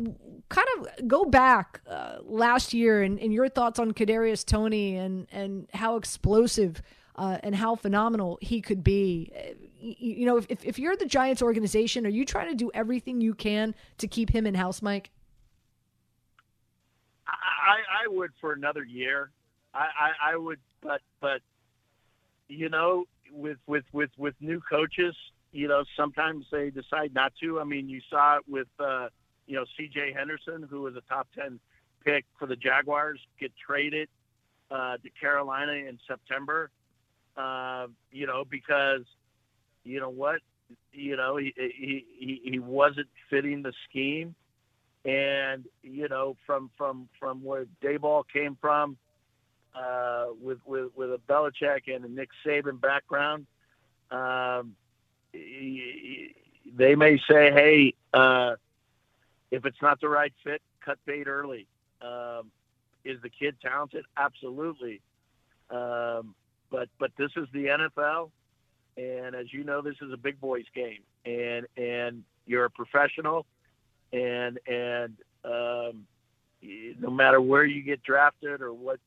[0.49, 5.27] kind of go back uh, last year and, and, your thoughts on Kadarius Toney and
[5.31, 6.81] and how explosive
[7.15, 9.31] uh, and how phenomenal he could be.
[9.35, 12.69] Uh, you, you know, if, if you're the Giants organization, are you trying to do
[12.73, 15.09] everything you can to keep him in house, Mike?
[17.27, 19.31] I, I would for another year.
[19.73, 21.41] I, I, I would, but but
[22.47, 25.15] you know, with with with with new coaches,
[25.51, 27.59] you know, sometimes they decide not to.
[27.59, 28.67] I mean, you saw it with.
[28.79, 29.09] Uh,
[29.51, 30.13] you know, C.J.
[30.17, 31.59] Henderson, who was a top ten
[32.05, 34.07] pick for the Jaguars, get traded
[34.69, 36.69] uh, to Carolina in September.
[37.35, 39.01] Uh, you know, because
[39.83, 40.39] you know what,
[40.93, 44.35] you know, he he he wasn't fitting the scheme,
[45.03, 48.97] and you know, from from from where Daboll came from,
[49.75, 53.45] uh, with with with a Belichick and a Nick Saban background.
[54.09, 54.75] Um,
[55.31, 56.35] he,
[56.75, 58.55] they may say, "Hey, uh,
[59.51, 61.67] if it's not the right fit, cut bait early.
[62.01, 62.51] Um,
[63.03, 64.05] is the kid talented?
[64.17, 65.01] Absolutely.
[65.69, 66.35] Um,
[66.69, 68.31] but but this is the NFL,
[68.97, 73.45] and as you know, this is a big boys game, and and you're a professional,
[74.11, 76.05] and and um,
[76.61, 78.99] no matter where you get drafted or what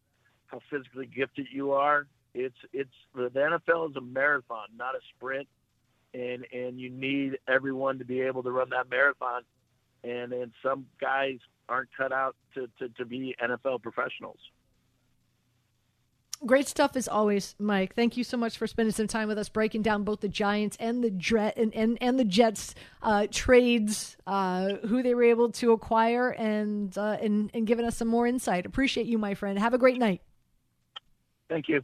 [0.54, 5.48] how physically gifted you are, it's it's the NFL is a marathon, not a sprint,
[6.12, 9.42] and and you need everyone to be able to run that marathon
[10.04, 11.38] and and some guys
[11.68, 14.38] aren't cut out to, to, to be NFL professionals.
[16.44, 17.94] Great stuff as always, Mike.
[17.94, 20.76] Thank you so much for spending some time with us, breaking down both the Giants
[20.78, 25.50] and the Dre- and, and, and the Jets uh, trades, uh, who they were able
[25.52, 28.66] to acquire, and, uh, and and giving us some more insight.
[28.66, 29.58] Appreciate you, my friend.
[29.58, 30.20] Have a great night.
[31.48, 31.82] Thank you.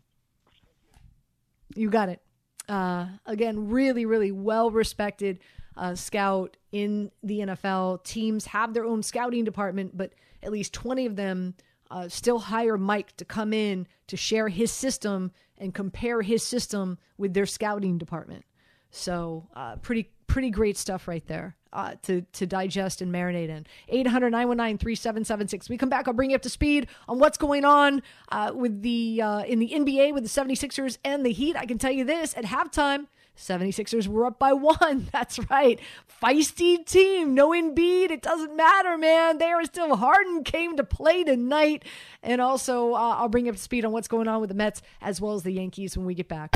[1.74, 2.20] You got it.
[2.68, 5.40] Uh, again, really, really well respected
[5.76, 8.04] uh, scout in the NFL.
[8.04, 11.54] Teams have their own scouting department, but at least 20 of them
[11.90, 16.98] uh, still hire Mike to come in to share his system and compare his system
[17.18, 18.44] with their scouting department.
[18.90, 23.66] So uh, pretty pretty great stuff right there uh, to to digest and marinate in.
[23.93, 25.68] 800-919-3776.
[25.68, 28.83] We come back, I'll bring you up to speed on what's going on uh, with
[28.83, 31.57] the uh, in the NBA with the 76ers and the Heat.
[31.57, 33.07] I can tell you this at halftime.
[33.37, 35.09] 76ers were up by one.
[35.12, 35.81] That's right.
[36.23, 37.35] Feisty team.
[37.35, 38.11] No Embiid.
[38.11, 39.39] It doesn't matter, man.
[39.39, 41.85] They are still Harden came to play tonight.
[42.23, 44.55] And also, uh, I'll bring you up to speed on what's going on with the
[44.55, 46.51] Mets as well as the Yankees when we get back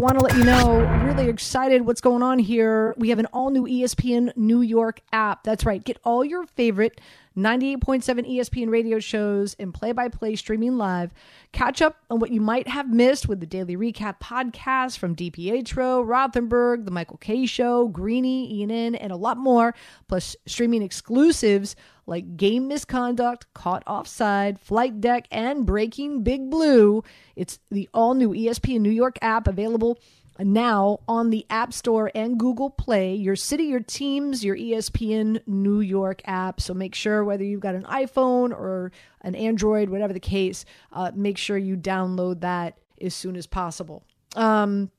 [0.00, 2.94] want to let you know, really excited what's going on here.
[2.96, 5.44] We have an all new ESPN New York app.
[5.44, 5.82] That's right.
[5.82, 7.00] Get all your favorite
[7.36, 11.12] 98.7 ESPN radio shows and play by play streaming live.
[11.52, 16.04] Catch up on what you might have missed with the daily recap podcast from DiPietro,
[16.04, 19.74] Rothenberg, The Michael Kay Show, Greeny, Ian, and a lot more,
[20.08, 21.76] plus streaming exclusives
[22.06, 27.02] like game misconduct, caught offside, flight deck, and breaking big blue.
[27.36, 29.98] It's the all new ESPN New York app available
[30.38, 33.14] now on the App Store and Google Play.
[33.14, 36.60] Your city, your teams, your ESPN New York app.
[36.60, 38.90] So make sure whether you've got an iPhone or
[39.20, 44.04] an Android, whatever the case, uh, make sure you download that as soon as possible.
[44.34, 44.90] Um,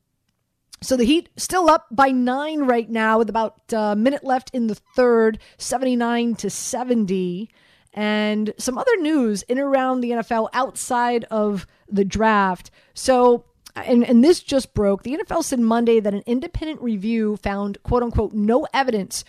[0.82, 4.67] so the Heat still up by nine right now with about a minute left in
[4.67, 7.49] the third, 79 to 70.
[7.93, 12.69] And some other news in around the NFL outside of the draft.
[12.93, 13.45] So,
[13.76, 15.03] and, and this just broke.
[15.03, 19.23] The NFL said Monday that an independent review found, quote unquote, no evidence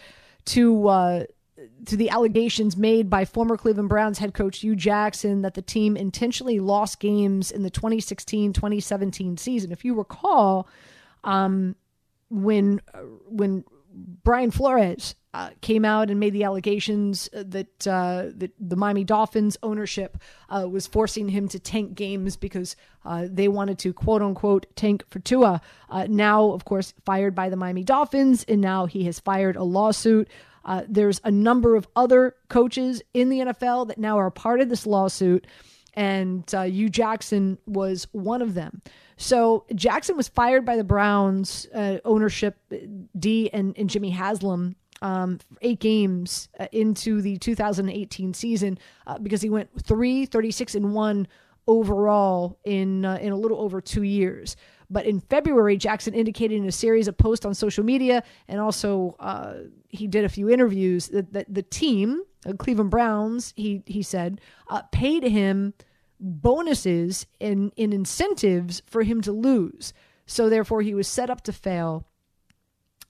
[0.47, 1.25] to uh,
[1.87, 5.97] to the allegations made by former Cleveland Browns head coach Hue Jackson that the team
[5.97, 9.73] intentionally lost games in the 2016 2017 season.
[9.73, 10.69] If you recall,
[11.27, 11.77] um,
[12.31, 13.65] when uh, when
[14.23, 19.57] Brian Flores uh, came out and made the allegations that uh, that the Miami Dolphins
[19.63, 20.17] ownership
[20.49, 25.05] uh, was forcing him to tank games because uh, they wanted to quote unquote tank
[25.11, 25.61] for Tua.
[25.91, 29.65] Uh, now, of course, fired by the Miami Dolphins, and now he has fired a
[29.65, 30.29] lawsuit.
[30.89, 34.85] There's a number of other coaches in the NFL that now are part of this
[34.85, 35.47] lawsuit,
[35.97, 38.83] and Hue Jackson was one of them.
[39.17, 42.59] So Jackson was fired by the Browns uh, ownership,
[43.19, 49.41] Dee and, and Jimmy Haslam, um, eight games uh, into the 2018 season uh, because
[49.41, 51.27] he went three, 36 and one
[51.67, 54.57] overall in uh, in a little over two years.
[54.89, 59.17] But in February, Jackson indicated in a series of posts on social media, and also
[59.19, 59.55] uh,
[59.89, 64.41] he did a few interviews that, that the team, uh, Cleveland Browns, he he said,
[64.69, 65.75] uh, paid him
[66.21, 69.93] bonuses and in, in incentives for him to lose.
[70.27, 72.05] So therefore, he was set up to fail.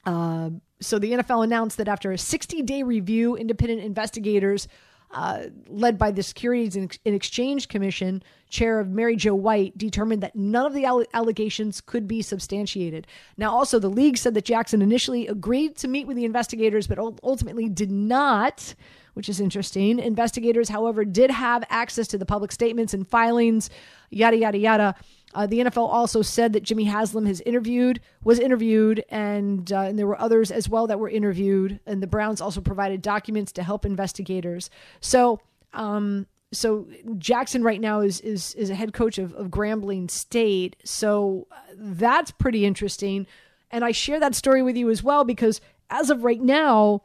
[0.05, 0.51] Uh,
[0.81, 4.69] so the NFL announced that after a 60 day review, independent investigators
[5.13, 10.37] uh, led by the Securities and Exchange Commission chair of Mary Jo White determined that
[10.37, 10.85] none of the
[11.15, 13.07] allegations could be substantiated.
[13.37, 16.99] Now, also, the league said that Jackson initially agreed to meet with the investigators, but
[16.99, 18.75] ultimately did not
[19.17, 19.99] which is interesting.
[19.99, 23.71] Investigators, however, did have access to the public statements and filings,
[24.11, 24.95] yada, yada, yada.
[25.35, 29.99] Uh, the NFL also said that Jimmy Haslam has interviewed, was interviewed, and, uh, and
[29.99, 31.81] there were others as well that were interviewed.
[31.87, 34.69] And the Browns also provided documents to help investigators.
[35.01, 35.41] So,
[35.73, 36.87] um, so
[37.17, 40.77] Jackson right now is is is a head coach of, of Grambling State.
[40.85, 43.27] So uh, that's pretty interesting.
[43.71, 47.03] And I share that story with you as well because as of right now,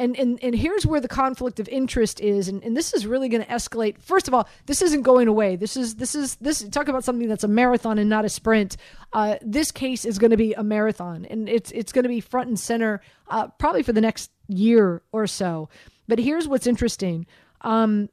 [0.00, 3.28] and and and here's where the conflict of interest is and, and this is really
[3.28, 4.00] going to escalate.
[4.00, 5.56] First of all this isn't going away.
[5.56, 8.78] This is this is this talk about something that's a marathon and not a sprint.
[9.12, 12.20] Uh, this case is going to be a marathon and it's it's going to be
[12.20, 15.68] front and center uh, probably for the next year or so.
[16.08, 17.26] But here's what's interesting.
[17.60, 18.08] Um,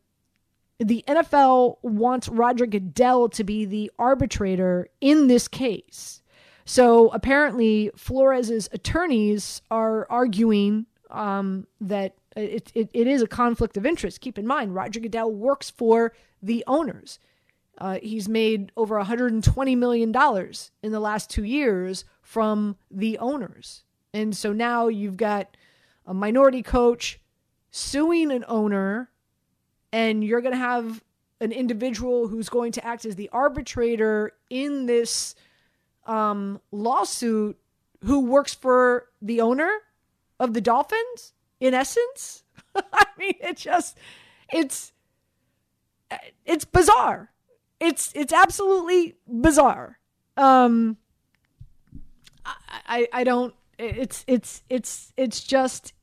[0.79, 6.21] the NFL wants Roger Goodell to be the arbitrator in this case.
[6.65, 13.85] So apparently, Flores's attorneys are arguing um, that it, it, it is a conflict of
[13.85, 14.21] interest.
[14.21, 17.19] Keep in mind, Roger Goodell works for the owners.
[17.77, 20.13] Uh, he's made over $120 million
[20.83, 23.83] in the last two years from the owners.
[24.13, 25.55] And so now you've got
[26.05, 27.19] a minority coach
[27.69, 29.11] suing an owner,
[29.91, 31.03] and you're going to have
[31.39, 35.35] an individual who's going to act as the arbitrator in this
[36.07, 37.57] um, lawsuit
[38.03, 39.69] who works for the owner
[40.39, 42.43] of the Dolphins, in essence.
[42.75, 43.97] I mean, it just
[44.51, 44.93] it's
[46.45, 47.31] it's bizarre.
[47.79, 49.99] It's it's absolutely bizarre.
[50.35, 50.97] Um
[52.45, 52.53] I
[52.87, 55.93] I, I don't it's it's it's it's just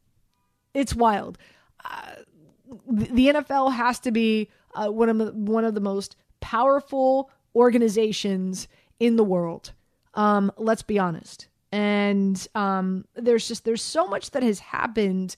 [0.75, 1.39] it's wild.
[1.85, 2.15] Uh,
[2.91, 8.69] the NFL has to be uh, one of the, one of the most powerful organizations
[8.99, 9.73] in the world.
[10.15, 11.49] Um, let's be honest.
[11.75, 15.35] And um, there's just there's so much that has happened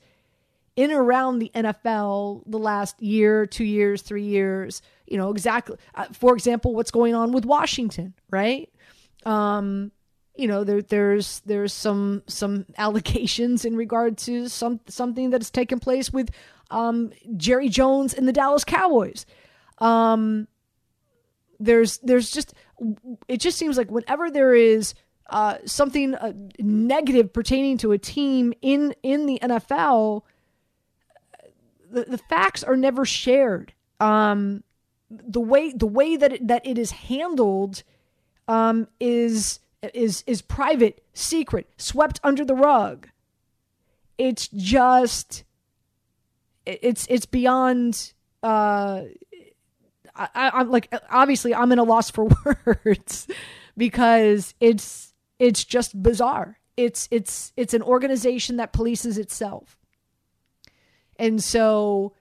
[0.76, 4.82] in around the NFL the last year, two years, three years.
[5.06, 5.78] You know exactly.
[5.94, 8.68] Uh, for example, what's going on with Washington, right?
[9.24, 9.92] Um,
[10.36, 15.50] you know there there's there's some some allegations in regard to some something that has
[15.50, 16.28] taken place with
[16.70, 19.24] um, Jerry Jones and the Dallas Cowboys.
[19.78, 20.48] Um,
[21.58, 22.52] there's there's just
[23.26, 24.92] it just seems like whenever there is
[25.30, 30.22] uh, something uh, negative pertaining to a team in in the NFL,
[31.90, 33.72] the, the facts are never shared.
[34.00, 34.62] Um,
[35.10, 37.82] the way the way that it, that it is handled
[38.48, 39.60] um, is
[39.94, 43.08] is is private, secret, swept under the rug.
[44.18, 45.44] It's just
[46.64, 48.12] it's it's beyond
[48.42, 49.02] uh
[50.14, 52.28] I, I'm like obviously I'm in a loss for
[52.64, 53.28] words
[53.76, 56.58] because it's it's just bizarre.
[56.76, 59.78] It's it's it's an organization that polices itself.
[61.18, 62.12] And so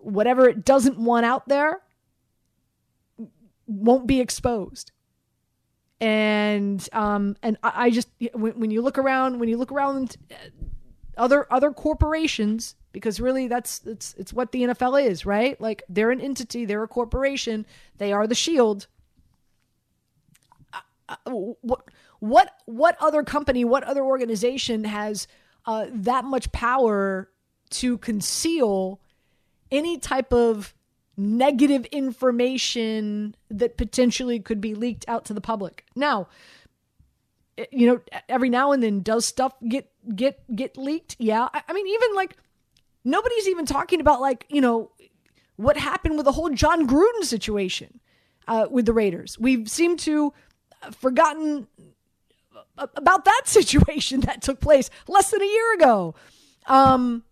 [0.00, 1.80] whatever it doesn't want out there
[3.66, 4.92] won't be exposed
[6.00, 10.16] and um and I, I just when, when you look around when you look around
[10.30, 10.34] uh,
[11.16, 16.10] other other corporations because really that's it's it's what the NFL is right like they're
[16.10, 17.64] an entity they're a corporation
[17.96, 18.86] they are the shield
[20.74, 21.82] uh, uh, what
[22.20, 25.26] what what other company what other organization has
[25.66, 27.28] uh, that much power
[27.70, 29.00] to conceal
[29.70, 30.74] any type of
[31.16, 35.84] negative information that potentially could be leaked out to the public.
[35.94, 36.28] Now,
[37.56, 41.16] eh, you know, every now and then does stuff get get get leaked?
[41.18, 41.48] Yeah.
[41.52, 42.36] I, mean, even like
[43.04, 44.90] nobody's even talking about like you know
[45.56, 48.00] what happened with the whole Jon Gruden situation
[48.46, 49.38] uh, with the Raiders.
[49.38, 50.34] We've seemed to
[50.92, 51.66] forgotten
[52.78, 56.14] about that situation that took place less than a year ago.
[56.66, 57.24] Um,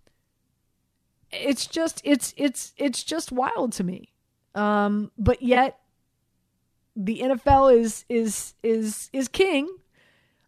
[1.32, 4.12] it's just it's it's it's just wild to me.
[4.54, 5.80] Um, but yet
[6.96, 9.68] the NFL is is is is king.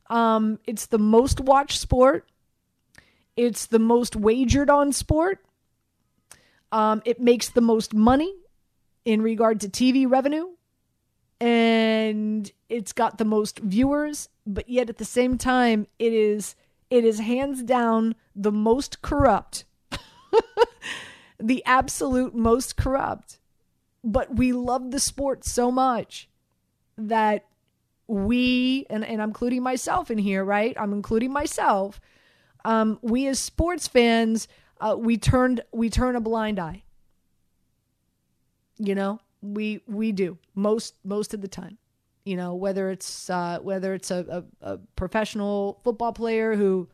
[0.08, 2.28] Um, it's the most watched sport.
[3.36, 5.44] It's the most wagered on sport.
[6.72, 8.32] Um, it makes the most money
[9.04, 10.48] in regard to TV revenue.
[11.40, 16.54] And it's got the most viewers, but yet at the same time, it is
[16.88, 19.64] it is hands down the most corrupt
[21.38, 23.38] the absolute most corrupt.
[24.04, 26.28] But we love the sport so much
[26.96, 27.46] that
[28.06, 30.76] we, and, and I'm including myself in here, right?
[30.78, 32.00] I'm including myself.
[32.64, 34.48] Um, we as sports fans,
[34.80, 36.82] uh, we turned we turn a blind eye.
[38.78, 41.78] You know, we we do most most of the time.
[42.26, 46.88] You know, whether it's uh, whether it's a, a, a professional football player who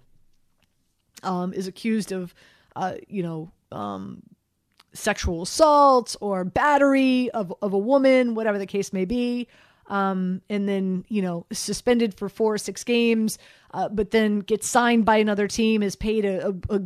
[1.23, 2.35] um, is accused of,
[2.77, 4.23] uh, you know, um,
[4.93, 9.49] sexual assault or battery of, of a woman, whatever the case may be.
[9.87, 13.39] Um, and then, you know, suspended for four or six games,
[13.73, 16.83] uh, but then gets signed by another team, is paid a, a, a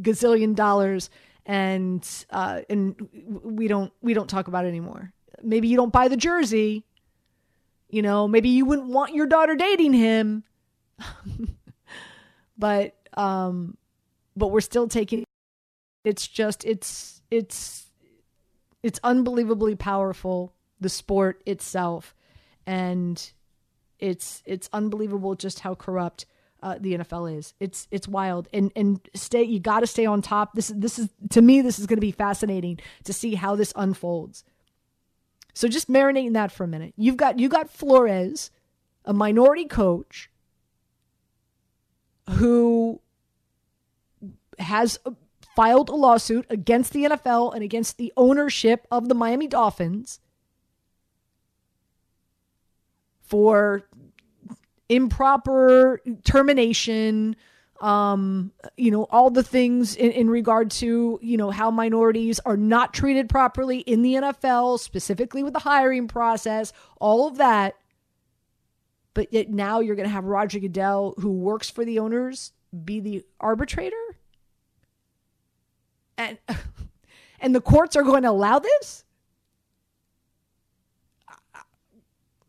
[0.00, 1.10] gazillion dollars,
[1.44, 3.08] and uh, and
[3.42, 5.12] we don't we don't talk about it anymore.
[5.42, 6.84] Maybe you don't buy the jersey.
[7.90, 10.44] You know, maybe you wouldn't want your daughter dating him,
[12.58, 13.76] but um,
[14.36, 15.24] but we're still taking
[16.04, 17.86] it's just it's it's
[18.82, 22.14] it's unbelievably powerful the sport itself
[22.66, 23.32] and
[23.98, 26.24] it's it's unbelievable just how corrupt
[26.62, 27.54] uh, the NFL is.
[27.60, 30.54] It's it's wild and and stay you got to stay on top.
[30.54, 33.72] This this is to me this is going to be fascinating to see how this
[33.76, 34.44] unfolds.
[35.54, 36.94] So just marinating that for a minute.
[36.96, 38.50] You've got you got Flores,
[39.04, 40.30] a minority coach
[42.30, 43.00] who
[44.58, 45.12] has uh,
[45.56, 50.20] filed a lawsuit against the NFL and against the ownership of the Miami Dolphins
[53.22, 53.84] for
[54.88, 57.36] improper termination,
[57.80, 62.56] um, you know, all the things in, in regard to, you know, how minorities are
[62.56, 67.76] not treated properly in the NFL, specifically with the hiring process, all of that.
[69.14, 72.52] But yet now you're going to have Roger Goodell, who works for the owners,
[72.84, 73.96] be the arbitrator?
[76.18, 76.38] And,
[77.40, 79.04] and the courts are going to allow this?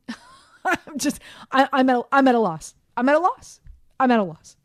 [0.66, 1.22] I'm just,
[1.52, 2.76] I, I'm, at, I'm at a loss.
[2.98, 3.62] I'm at a loss.
[3.98, 4.58] I'm at a loss.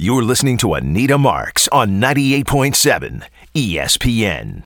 [0.00, 4.62] You're listening to Anita Marks on 98.7 ESPN.